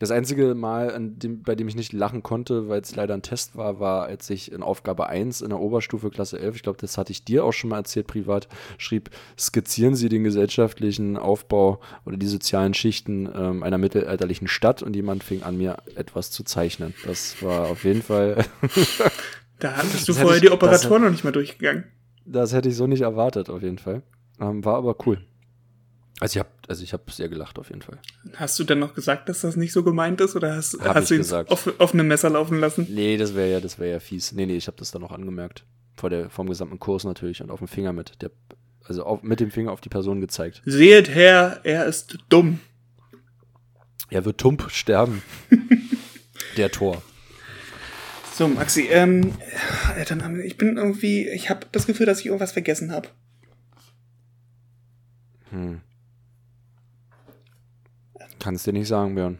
[0.00, 3.54] Das einzige Mal, dem, bei dem ich nicht lachen konnte, weil es leider ein Test
[3.54, 6.96] war, war, als ich in Aufgabe 1 in der Oberstufe Klasse 11, ich glaube, das
[6.96, 8.48] hatte ich dir auch schon mal erzählt, privat,
[8.78, 14.96] schrieb, skizzieren Sie den gesellschaftlichen Aufbau oder die sozialen Schichten ähm, einer mittelalterlichen Stadt und
[14.96, 16.94] jemand fing an, mir etwas zu zeichnen.
[17.04, 18.46] Das war auf jeden Fall.
[19.58, 21.84] da hattest du vorher ich, die Operatoren noch nicht mal durchgegangen.
[22.24, 24.00] Das hätte ich so nicht erwartet, auf jeden Fall.
[24.40, 25.18] Ähm, war aber cool.
[26.20, 27.98] Also ich habe also ich sehr gelacht auf jeden Fall.
[28.36, 31.10] Hast du denn noch gesagt, dass das nicht so gemeint ist oder hast, hab hast
[31.10, 32.86] du ihn auf, offene Messer laufen lassen?
[32.88, 34.30] Nee, das wäre ja, das wäre ja fies.
[34.30, 35.64] Nee, nee, ich habe das dann noch angemerkt.
[35.96, 38.30] Vor der vom gesamten Kurs natürlich und auf dem Finger mit der
[38.84, 40.62] also auf, mit dem Finger auf die Person gezeigt.
[40.64, 42.60] Seht her, er ist dumm.
[44.08, 45.22] Er wird tump sterben.
[46.56, 47.02] der Tor.
[48.32, 49.34] So, Maxi, ähm,
[50.44, 53.08] ich bin irgendwie, ich habe das Gefühl, dass ich irgendwas vergessen habe.
[55.50, 55.80] Hm.
[58.40, 59.38] Kannst dir nicht sagen, Björn.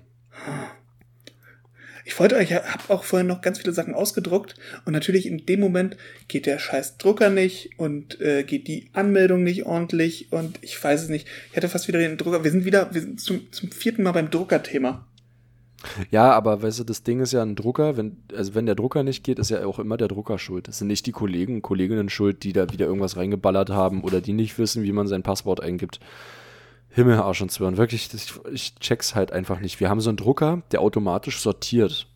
[2.05, 5.47] Ich wollte euch, ich habe auch vorhin noch ganz viele Sachen ausgedruckt und natürlich in
[5.47, 5.97] dem Moment
[6.29, 11.03] geht der scheiß Drucker nicht und äh, geht die Anmeldung nicht ordentlich und ich weiß
[11.03, 11.29] es nicht.
[11.51, 12.43] Ich hatte fast wieder den Drucker.
[12.43, 15.07] Wir sind wieder wir sind zum, zum vierten Mal beim Druckerthema.
[16.11, 19.03] Ja, aber weißt du, das Ding ist ja ein Drucker, wenn, also wenn der Drucker
[19.03, 20.69] nicht geht, ist ja auch immer der Drucker schuld.
[20.69, 24.21] Das sind nicht die Kollegen und Kolleginnen schuld, die da wieder irgendwas reingeballert haben oder
[24.21, 26.01] die nicht wissen, wie man sein Passwort eingibt.
[26.91, 27.77] Himmel, Arsch und Zwirn.
[27.77, 29.81] Wirklich, das, ich check's halt einfach nicht.
[29.81, 32.07] Wir haben so einen Drucker, der automatisch sortiert.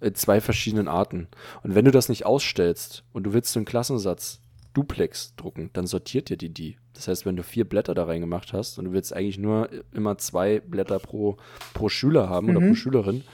[0.00, 1.26] In zwei verschiedenen Arten.
[1.62, 4.40] Und wenn du das nicht ausstellst und du willst einen Klassensatz
[4.74, 6.76] Duplex drucken, dann sortiert dir die die.
[6.94, 10.18] Das heißt, wenn du vier Blätter da reingemacht hast und du willst eigentlich nur immer
[10.18, 11.36] zwei Blätter pro,
[11.74, 12.56] pro Schüler haben mhm.
[12.56, 13.24] oder pro Schülerin,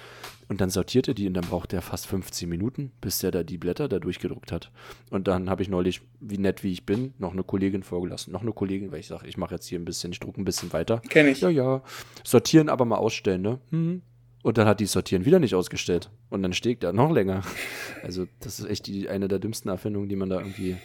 [0.48, 3.42] und dann sortiert er die und dann braucht er fast 15 Minuten, bis er da
[3.42, 4.70] die Blätter da durchgedruckt hat.
[5.10, 8.32] Und dann habe ich neulich, wie nett wie ich bin, noch eine Kollegin vorgelassen.
[8.32, 10.44] Noch eine Kollegin, weil ich sage, ich mache jetzt hier ein bisschen, ich drucke ein
[10.44, 11.00] bisschen weiter.
[11.08, 11.40] Kenn ich.
[11.40, 11.82] Ja, ja.
[12.24, 13.58] Sortieren aber mal ausstellen, ne?
[13.70, 14.02] Hm.
[14.42, 16.10] Und dann hat die Sortieren wieder nicht ausgestellt.
[16.28, 17.42] Und dann steht er noch länger.
[18.02, 20.76] Also, das ist echt die, eine der dümmsten Erfindungen, die man da irgendwie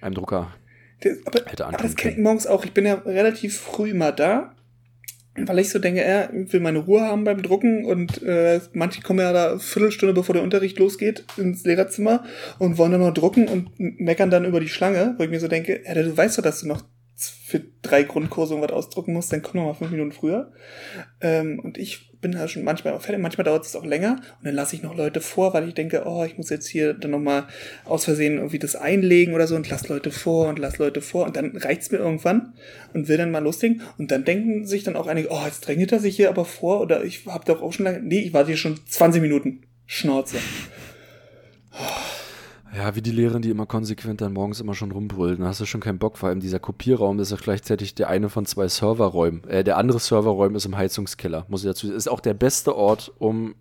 [0.00, 0.52] einem Drucker
[1.00, 2.64] das, aber, hätte aber das kenne ich morgens auch.
[2.64, 4.54] Ich bin ja relativ früh mal da
[5.36, 9.20] weil ich so denke, er will meine Ruhe haben beim Drucken und äh, manche kommen
[9.20, 12.24] ja da Viertelstunde bevor der Unterricht losgeht ins Lehrerzimmer
[12.58, 15.48] und wollen dann noch drucken und meckern dann über die Schlange, wo ich mir so
[15.48, 16.82] denke, ja, du weißt doch, dass du noch
[17.14, 20.52] für drei Grundkurse irgendwas ausdrucken musst, dann komm noch mal fünf Minuten früher.
[21.20, 24.54] Ähm, und ich bin da schon manchmal fertig, manchmal dauert es auch länger und dann
[24.54, 27.46] lasse ich noch Leute vor, weil ich denke, oh, ich muss jetzt hier dann nochmal
[27.84, 31.26] aus Versehen irgendwie das einlegen oder so und lass Leute vor und lass Leute vor
[31.26, 32.54] und dann reicht's mir irgendwann
[32.92, 35.92] und will dann mal loslegen und dann denken sich dann auch einige, oh, jetzt drängelt
[35.92, 38.48] er sich hier aber vor oder ich hab doch auch schon lange, nee, ich warte
[38.48, 39.62] hier schon 20 Minuten.
[39.86, 40.36] Schnauze.
[42.76, 45.40] Ja, wie die Lehrerin, die immer konsequent dann morgens immer schon rumbrüllt.
[45.40, 46.16] Da hast du schon keinen Bock.
[46.16, 49.42] Vor allem dieser Kopierraum ist ja gleichzeitig der eine von zwei Serverräumen.
[49.48, 51.46] Äh, der andere Serverraum ist im Heizungskeller.
[51.48, 53.54] Muss ich dazu Ist auch der beste Ort, um,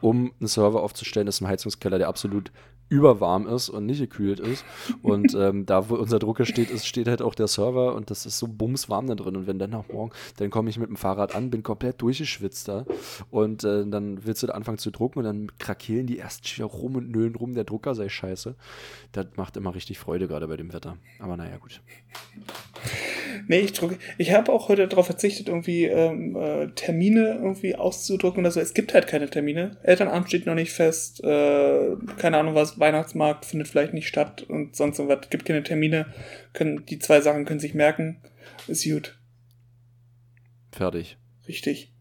[0.00, 2.52] um einen Server aufzustellen, ist im Heizungskeller, der absolut
[2.88, 4.64] überwarm ist und nicht gekühlt ist.
[5.02, 8.26] Und ähm, da, wo unser Drucker steht, ist, steht halt auch der Server und das
[8.26, 9.36] ist so bumswarm da drin.
[9.36, 12.68] Und wenn dann nach morgen, dann komme ich mit dem Fahrrad an, bin komplett durchgeschwitzt
[12.68, 12.86] da
[13.30, 16.66] und äh, dann willst du da anfangen zu drucken und dann krakehlen die erst wieder
[16.66, 18.54] rum und nölen rum, der Drucker sei scheiße.
[19.12, 20.96] Das macht immer richtig Freude, gerade bei dem Wetter.
[21.18, 21.80] Aber naja, gut.
[23.48, 23.98] nee, ich drucke.
[24.18, 28.60] Ich habe auch heute darauf verzichtet, irgendwie ähm, äh, Termine irgendwie auszudrucken oder so.
[28.60, 29.76] Es gibt halt keine Termine.
[29.96, 31.24] Elternabend steht noch nicht fest.
[31.24, 32.78] Äh, keine Ahnung was.
[32.78, 35.30] Weihnachtsmarkt findet vielleicht nicht statt und sonst so was.
[35.30, 36.06] Gibt keine Termine.
[36.52, 38.20] Können die zwei Sachen können sich merken.
[38.68, 39.18] Ist gut.
[40.72, 41.16] Fertig.
[41.48, 41.92] Richtig.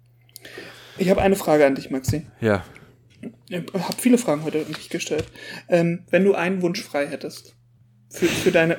[0.98, 2.26] Ich habe eine Frage an dich, Maxi.
[2.42, 2.66] Ja.
[3.50, 5.26] Ich habe viele Fragen heute an dich gestellt.
[5.70, 7.56] Ähm, wenn du einen Wunsch frei hättest
[8.10, 8.78] für, für deine.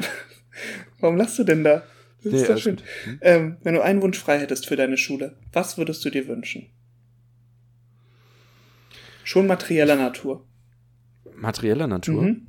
[1.00, 1.82] Warum lachst du denn da?
[2.22, 2.76] Das Nee, ist doch alles schön.
[3.04, 3.18] Hm?
[3.22, 6.70] Ähm, wenn du einen Wunsch frei hättest für deine Schule, was würdest du dir wünschen?
[9.26, 10.44] Schon materieller Natur.
[11.34, 12.22] Materieller Natur.
[12.22, 12.46] Mhm.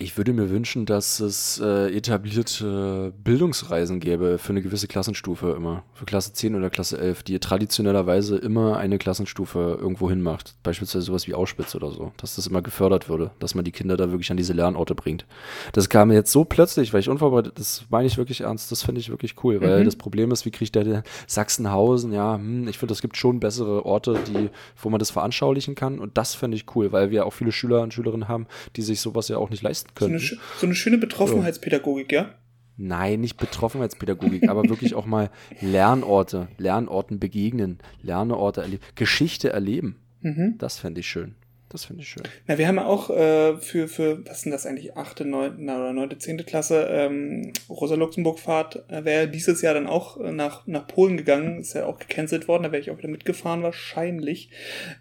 [0.00, 5.84] Ich würde mir wünschen, dass es äh, etablierte Bildungsreisen gäbe für eine gewisse Klassenstufe immer.
[5.94, 10.56] Für Klasse 10 oder Klasse 11, die traditionellerweise immer eine Klassenstufe irgendwo hinmacht.
[10.64, 12.10] Beispielsweise sowas wie Auschwitz oder so.
[12.16, 15.26] Dass das immer gefördert würde, dass man die Kinder da wirklich an diese Lernorte bringt.
[15.72, 19.00] Das kam jetzt so plötzlich, weil ich unvorbereitet, das meine ich wirklich ernst, das finde
[19.00, 19.84] ich wirklich cool, weil Mhm.
[19.84, 23.86] das Problem ist, wie kriegt der Sachsenhausen, ja, hm, ich finde, es gibt schon bessere
[23.86, 27.32] Orte, die, wo man das veranschaulichen kann und das finde ich cool, weil wir auch
[27.32, 30.14] viele Schüler und Schülerinnen haben, die sich sowas ja auch nicht leisten So, können.
[30.14, 32.34] eine, sch- so eine schöne Betroffenheitspädagogik, ja?
[32.76, 35.30] Nein, nicht Betroffenheitspädagogik, aber wirklich auch mal
[35.60, 39.96] Lernorte, Lernorten begegnen, Lernorte erleben, Geschichte erleben.
[40.22, 40.56] Mhm.
[40.58, 41.34] Das fände ich schön.
[41.74, 42.22] Das finde ich schön.
[42.46, 45.92] Na, wir haben ja auch äh, für, für, was sind das eigentlich, achte, neunte oder
[45.92, 51.16] neunte, zehnte Klasse, ähm, Rosa-Luxemburg-Fahrt, äh, wäre dieses Jahr dann auch äh, nach, nach Polen
[51.16, 54.50] gegangen, ist ja auch gecancelt worden, da wäre ich auch wieder mitgefahren wahrscheinlich.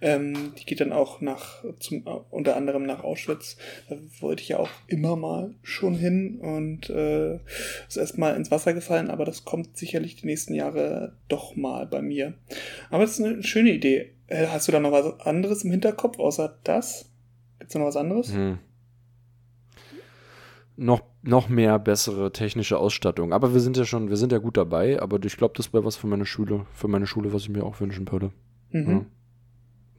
[0.02, 3.58] Ähm, die geht dann auch nach, zum, äh, unter anderem nach Auschwitz.
[3.88, 7.36] Da wollte ich ja auch immer mal schon hin und äh,
[7.88, 12.02] ist erstmal ins Wasser gefallen, aber das kommt sicherlich die nächsten Jahre doch mal bei
[12.02, 12.34] mir.
[12.90, 14.13] Aber das ist eine schöne Idee.
[14.28, 17.10] Äh, Hast du da noch was anderes im Hinterkopf, außer das?
[17.60, 18.34] Gibt's da noch was anderes?
[18.34, 18.60] Hm.
[20.76, 23.32] Noch, noch mehr bessere technische Ausstattung.
[23.32, 25.86] Aber wir sind ja schon, wir sind ja gut dabei, aber ich glaube, das wäre
[25.86, 28.32] was für meine Schule, für meine Schule, was ich mir auch wünschen würde.
[28.72, 28.90] Mhm.
[28.90, 29.06] Ja.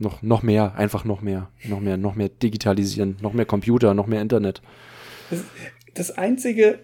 [0.00, 4.08] Noch, noch mehr, einfach noch mehr, noch mehr, noch mehr digitalisieren, noch mehr Computer, noch
[4.08, 4.60] mehr Internet.
[5.30, 5.44] Das,
[5.94, 6.80] das einzige,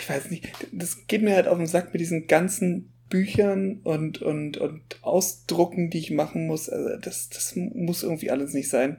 [0.00, 4.22] ich weiß nicht, das geht mir halt auf den Sack mit diesen ganzen Büchern und,
[4.22, 6.68] und, und Ausdrucken, die ich machen muss.
[6.68, 8.98] Also das, das muss irgendwie alles nicht sein.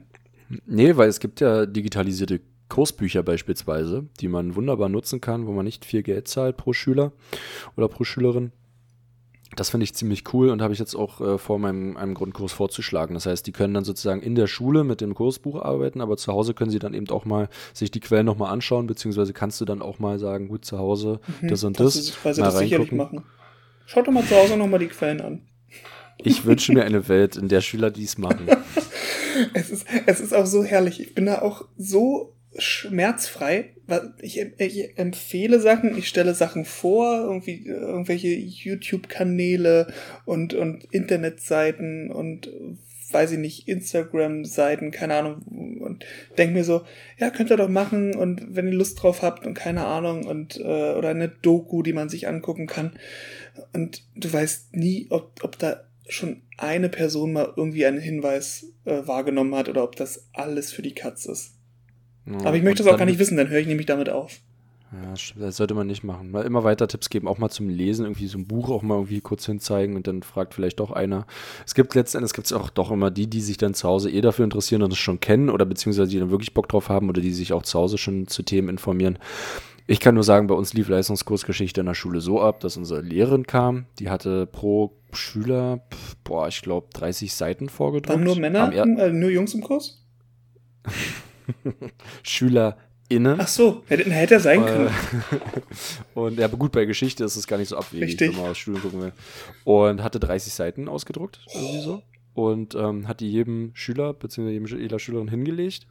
[0.66, 5.64] Nee, weil es gibt ja digitalisierte Kursbücher beispielsweise, die man wunderbar nutzen kann, wo man
[5.64, 7.12] nicht viel Geld zahlt pro Schüler
[7.76, 8.52] oder pro Schülerin.
[9.54, 12.52] Das finde ich ziemlich cool und habe ich jetzt auch äh, vor, meinem einem Grundkurs
[12.52, 13.14] vorzuschlagen.
[13.14, 16.32] Das heißt, die können dann sozusagen in der Schule mit dem Kursbuch arbeiten, aber zu
[16.32, 19.64] Hause können sie dann eben auch mal sich die Quellen nochmal anschauen, beziehungsweise kannst du
[19.64, 22.58] dann auch mal sagen, gut, zu Hause Mhm, das und das, Weil sie mal das
[22.58, 23.22] sicherlich machen.
[23.86, 25.42] Schaut doch mal zu Hause nochmal die Quellen an.
[26.18, 28.46] Ich wünsche mir eine Welt, in der Schüler dies machen.
[29.52, 30.98] Es ist, es ist auch so herrlich.
[30.98, 33.74] Ich bin da auch so schmerzfrei.
[34.22, 39.92] Ich, ich empfehle Sachen, ich stelle Sachen vor, irgendwie irgendwelche YouTube-Kanäle
[40.24, 42.50] und, und Internetseiten und
[43.10, 46.04] weiß ich nicht, Instagram-Seiten, keine Ahnung, und
[46.38, 46.82] denk mir so,
[47.18, 50.58] ja, könnt ihr doch machen und wenn ihr Lust drauf habt und keine Ahnung und
[50.58, 52.92] äh, oder eine Doku, die man sich angucken kann.
[53.72, 59.06] Und du weißt nie, ob, ob da schon eine Person mal irgendwie einen Hinweis äh,
[59.06, 61.54] wahrgenommen hat oder ob das alles für die Katz ist.
[62.26, 64.40] Ja, Aber ich möchte es auch gar nicht wissen, dann höre ich nämlich damit auf.
[64.92, 66.30] Ja, stimmt, das sollte man nicht machen.
[66.30, 68.94] Mal immer weiter Tipps geben, auch mal zum Lesen, irgendwie so ein Buch auch mal
[68.94, 71.26] irgendwie kurz hinzeigen und dann fragt vielleicht doch einer.
[71.66, 74.20] Es gibt letztendlich, gibt es auch doch immer die, die sich dann zu Hause eh
[74.20, 77.20] dafür interessieren und das schon kennen oder beziehungsweise die dann wirklich Bock drauf haben oder
[77.20, 79.18] die sich auch zu Hause schon zu Themen informieren.
[79.88, 83.02] Ich kann nur sagen, bei uns lief Leistungskursgeschichte in der Schule so ab, dass unsere
[83.02, 85.80] Lehrerin kam, die hatte pro Schüler,
[86.24, 88.08] boah, ich glaube 30 Seiten vorgedruckt.
[88.18, 90.02] Waren nur Männer, er- äh, nur Jungs im Kurs?
[92.22, 93.36] SchülerInnen.
[93.40, 94.86] Ach so, hätte, hätte er sein können.
[94.88, 95.38] Äh,
[96.18, 98.30] und ja, aber gut, bei Geschichte ist es gar nicht so abwegig, Richtig.
[98.34, 99.12] wenn man aus Studien gucken will.
[99.64, 102.02] Und hatte 30 Seiten ausgedruckt, irgendwie so.
[102.34, 105.86] Und ähm, hat die jedem Schüler, Schü- jeder Schülerin hingelegt.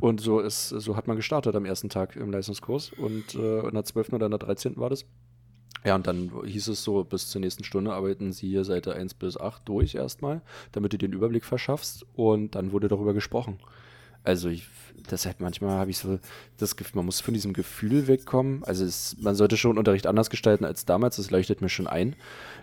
[0.00, 2.92] Und so ist, so hat man gestartet am ersten Tag im Leistungskurs.
[2.92, 4.12] Und äh, in der 12.
[4.12, 4.76] oder in der 13.
[4.76, 5.04] war das.
[5.84, 9.14] Ja, und dann hieß es so, bis zur nächsten Stunde arbeiten Sie hier Seite 1
[9.14, 10.40] bis 8 durch erstmal,
[10.72, 12.06] damit du den Überblick verschaffst.
[12.14, 13.58] Und dann wurde darüber gesprochen.
[14.24, 14.66] Also ich,
[15.10, 16.18] das halt manchmal habe ich so
[16.56, 18.64] das Gefühl, man muss von diesem Gefühl wegkommen.
[18.64, 22.16] Also es, man sollte schon Unterricht anders gestalten als damals, das leuchtet mir schon ein.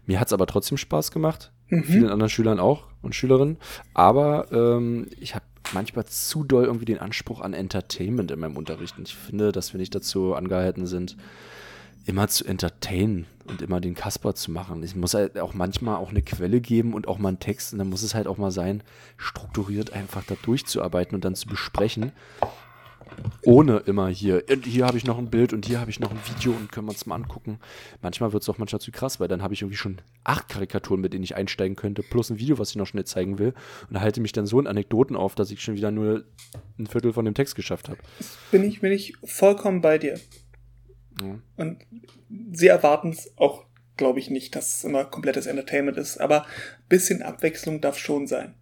[0.08, 1.84] Mir hat es aber trotzdem Spaß gemacht, Mhm.
[1.84, 3.58] vielen anderen Schülern auch und Schülerinnen.
[3.94, 8.98] Aber ähm, ich habe manchmal zu doll irgendwie den Anspruch an Entertainment in meinem Unterricht.
[8.98, 11.16] Und ich finde, dass wir nicht dazu angehalten sind,
[12.06, 14.84] immer zu entertainen und immer den Kasper zu machen.
[14.84, 17.74] Es muss halt auch manchmal auch eine Quelle geben und auch mal einen Text.
[17.74, 18.84] Und dann muss es halt auch mal sein,
[19.18, 22.12] strukturiert einfach da durchzuarbeiten und dann zu besprechen.
[23.44, 26.12] Ohne immer hier, und hier habe ich noch ein Bild und hier habe ich noch
[26.12, 27.60] ein Video und können wir uns mal angucken.
[28.02, 31.02] Manchmal wird es auch manchmal zu krass, weil dann habe ich irgendwie schon acht Karikaturen,
[31.02, 33.54] mit denen ich einsteigen könnte, plus ein Video, was ich noch schnell zeigen will.
[33.90, 36.24] Und halte mich dann so in Anekdoten auf, dass ich schon wieder nur
[36.78, 38.00] ein Viertel von dem Text geschafft habe.
[38.52, 40.20] Bin ich, bin ich vollkommen bei dir.
[41.22, 41.40] Ja.
[41.58, 41.80] Und
[42.52, 43.66] sie erwarten es auch,
[43.98, 46.20] glaube ich, nicht, dass es immer komplettes Entertainment ist.
[46.20, 46.48] Aber ein
[46.90, 48.56] bisschen Abwechslung darf schon sein.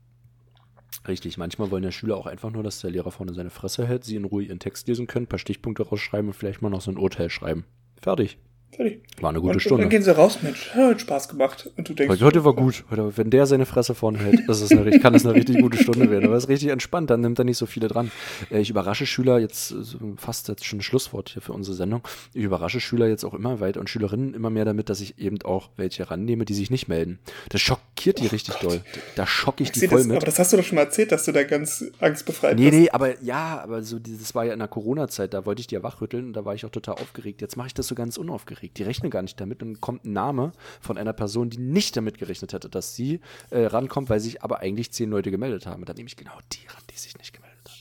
[1.08, 4.04] Richtig, manchmal wollen ja Schüler auch einfach nur, dass der Lehrer vorne seine Fresse hält,
[4.04, 6.82] sie in Ruhe ihren Text lesen können, ein paar Stichpunkte rausschreiben und vielleicht mal noch
[6.82, 7.66] so ein Urteil schreiben.
[8.02, 8.38] Fertig.
[8.72, 9.02] Fertig.
[9.20, 9.84] War eine gute und, Stunde.
[9.84, 11.70] Dann gehen sie raus, Mensch, hat Spaß gemacht.
[11.76, 12.86] Und du denkst, heute, heute war gut.
[12.90, 15.78] Heute, wenn der seine Fresse vorne hält, das ist eine, kann das eine richtig gute
[15.78, 16.26] Stunde werden.
[16.26, 18.12] Aber es ist richtig entspannt, dann nimmt er nicht so viele dran.
[18.52, 19.76] Äh, ich überrasche Schüler jetzt,
[20.18, 22.02] fast jetzt schon ein Schlusswort hier für unsere Sendung,
[22.34, 25.42] ich überrasche Schüler jetzt auch immer weiter und Schülerinnen immer mehr damit, dass ich eben
[25.44, 27.20] auch welche rannehme, die sich nicht melden.
[27.50, 28.72] Das schockiert die oh richtig Gott.
[28.72, 28.82] doll.
[29.16, 30.18] Da schocke ich, ich die voll das, mit.
[30.18, 32.74] Aber das hast du doch schon mal erzählt, dass du da ganz angstbefreit nee, bist.
[32.74, 35.68] Nee, nee, aber ja, aber so, das war ja in der Corona-Zeit, da wollte ich
[35.68, 37.42] die ja wachrütteln und da war ich auch total aufgeregt.
[37.42, 38.59] Jetzt mache ich das so ganz unaufgeregt.
[38.62, 40.52] Die rechnen gar nicht damit und kommt ein Name
[40.82, 44.60] von einer Person, die nicht damit gerechnet hätte, dass sie äh, rankommt, weil sich aber
[44.60, 45.82] eigentlich zehn Leute gemeldet haben.
[45.82, 47.80] Und dann nehme ich genau die ran, die sich nicht gemeldet haben.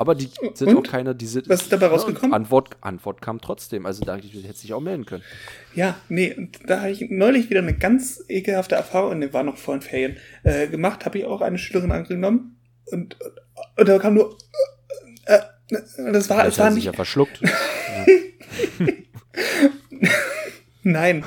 [0.00, 0.76] Aber die sind und?
[0.76, 1.48] auch keine, die sind.
[1.48, 2.32] Was ist dabei rausgekommen?
[2.32, 3.84] Antwort, Antwort kam trotzdem.
[3.84, 5.24] Also da hätte ich sich auch melden können.
[5.74, 9.56] Ja, nee, da habe ich neulich wieder eine ganz ekelhafte Erfahrung, und die war noch
[9.56, 12.60] vor den Ferien, äh, gemacht, habe ich auch eine Schülerin angenommen
[12.92, 13.16] und,
[13.76, 14.38] und da kam nur.
[15.26, 15.38] Äh,
[15.70, 16.84] äh das war, es war nicht.
[16.84, 17.42] ja verschluckt.
[20.82, 21.24] Nein.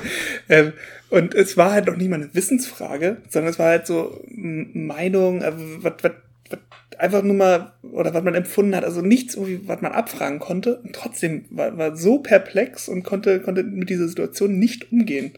[0.48, 0.72] Ähm,
[1.10, 5.42] und es war halt noch nie mal eine Wissensfrage, sondern es war halt so Meinung,
[5.42, 5.52] äh,
[5.82, 6.12] was, was,
[6.48, 6.58] was
[6.98, 10.78] einfach nur mal, oder was man empfunden hat, also nichts, was man abfragen konnte.
[10.78, 15.32] Und trotzdem war, war so perplex und konnte, konnte mit dieser Situation nicht umgehen.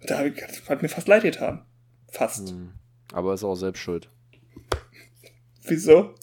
[0.00, 1.62] Und da ich, hat mir fast leid getan.
[2.08, 2.50] Fast.
[2.50, 2.72] Hm.
[3.12, 4.08] Aber ist auch selbst schuld.
[5.64, 6.14] Wieso?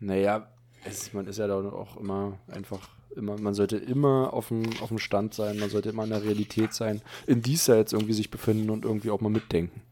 [0.00, 0.48] Naja,
[0.84, 4.88] es, man ist ja da auch immer einfach immer, man sollte immer auf dem, auf
[4.88, 8.70] dem Stand sein, man sollte immer in der Realität sein, in diesseits irgendwie sich befinden
[8.70, 9.82] und irgendwie auch mal mitdenken.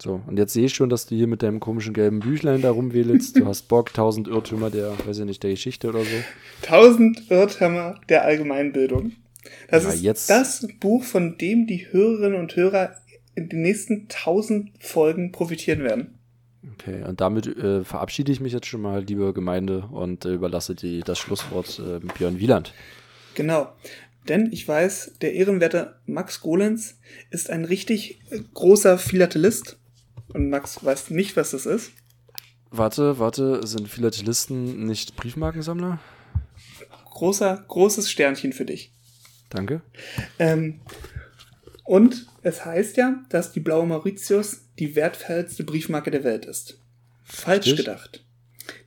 [0.00, 2.70] So, und jetzt sehe ich schon, dass du hier mit deinem komischen gelben Büchlein da
[2.70, 3.38] rumwählst.
[3.38, 6.16] Du hast Bock, tausend Irrtümer der, weiß ich nicht, der Geschichte oder so.
[6.62, 9.12] Tausend Irrtümer der Allgemeinbildung.
[9.70, 10.30] Das ja, ist jetzt.
[10.30, 12.96] das Buch, von dem die Hörerinnen und Hörer
[13.34, 16.15] in den nächsten tausend Folgen profitieren werden.
[16.72, 20.74] Okay, und damit äh, verabschiede ich mich jetzt schon mal, liebe Gemeinde, und äh, überlasse
[20.74, 22.72] die, das Schlusswort äh, Björn Wieland.
[23.34, 23.72] Genau.
[24.28, 26.98] Denn ich weiß, der ehrenwerte Max Golenz
[27.30, 29.78] ist ein richtig äh, großer Philatelist.
[30.34, 31.92] Und Max weiß nicht, was das ist.
[32.70, 36.00] Warte, warte, sind Philatelisten nicht Briefmarkensammler?
[37.10, 38.90] Großer, großes Sternchen für dich.
[39.50, 39.82] Danke.
[40.38, 40.80] Ähm,
[41.86, 46.80] und es heißt ja, dass die blaue Mauritius die wertvollste Briefmarke der Welt ist.
[47.24, 47.86] Falsch Richtig.
[47.86, 48.24] gedacht.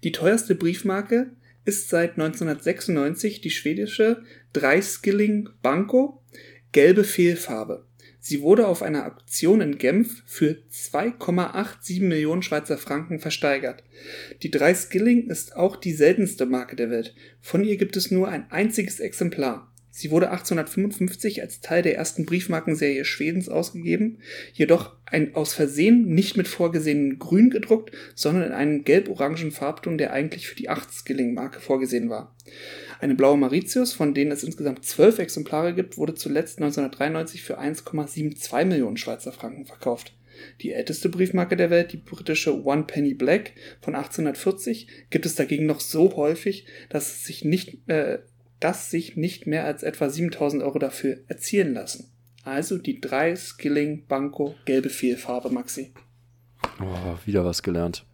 [0.04, 1.32] Die teuerste Briefmarke
[1.66, 4.24] ist seit 1996 die schwedische
[4.54, 6.22] Dreiskilling Banco,
[6.72, 7.86] gelbe Fehlfarbe.
[8.20, 13.84] Sie wurde auf einer Auktion in Genf für 2,87 Millionen Schweizer Franken versteigert.
[14.44, 17.16] Die Dreiskilling ist auch die seltenste Marke der Welt.
[17.42, 19.72] Von ihr gibt es nur ein einziges Exemplar.
[20.00, 24.20] Sie wurde 1855 als Teil der ersten Briefmarkenserie Schwedens ausgegeben,
[24.54, 30.14] jedoch ein aus Versehen nicht mit vorgesehenen Grün gedruckt, sondern in einem gelb-orangen Farbton, der
[30.14, 32.34] eigentlich für die 8-Skilling-Marke vorgesehen war.
[33.02, 38.64] Eine blaue Mauritius, von denen es insgesamt zwölf Exemplare gibt, wurde zuletzt 1993 für 1,72
[38.64, 40.14] Millionen Schweizer Franken verkauft.
[40.62, 45.66] Die älteste Briefmarke der Welt, die britische One Penny Black von 1840, gibt es dagegen
[45.66, 48.20] noch so häufig, dass es sich nicht äh,
[48.60, 52.12] dass sich nicht mehr als etwa 7000 Euro dafür erzielen lassen.
[52.44, 55.94] Also die drei Skilling Banco gelbe Fehlfarbe, Maxi.
[56.82, 58.06] Oh, wieder was gelernt.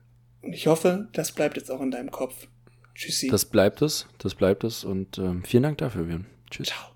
[0.41, 2.47] Und ich hoffe, das bleibt jetzt auch in deinem Kopf.
[2.93, 3.27] Tschüssi.
[3.27, 6.25] Das bleibt es, das bleibt es und ähm, vielen Dank dafür, Björn.
[6.49, 6.67] Tschüss.
[6.67, 6.95] Ciao.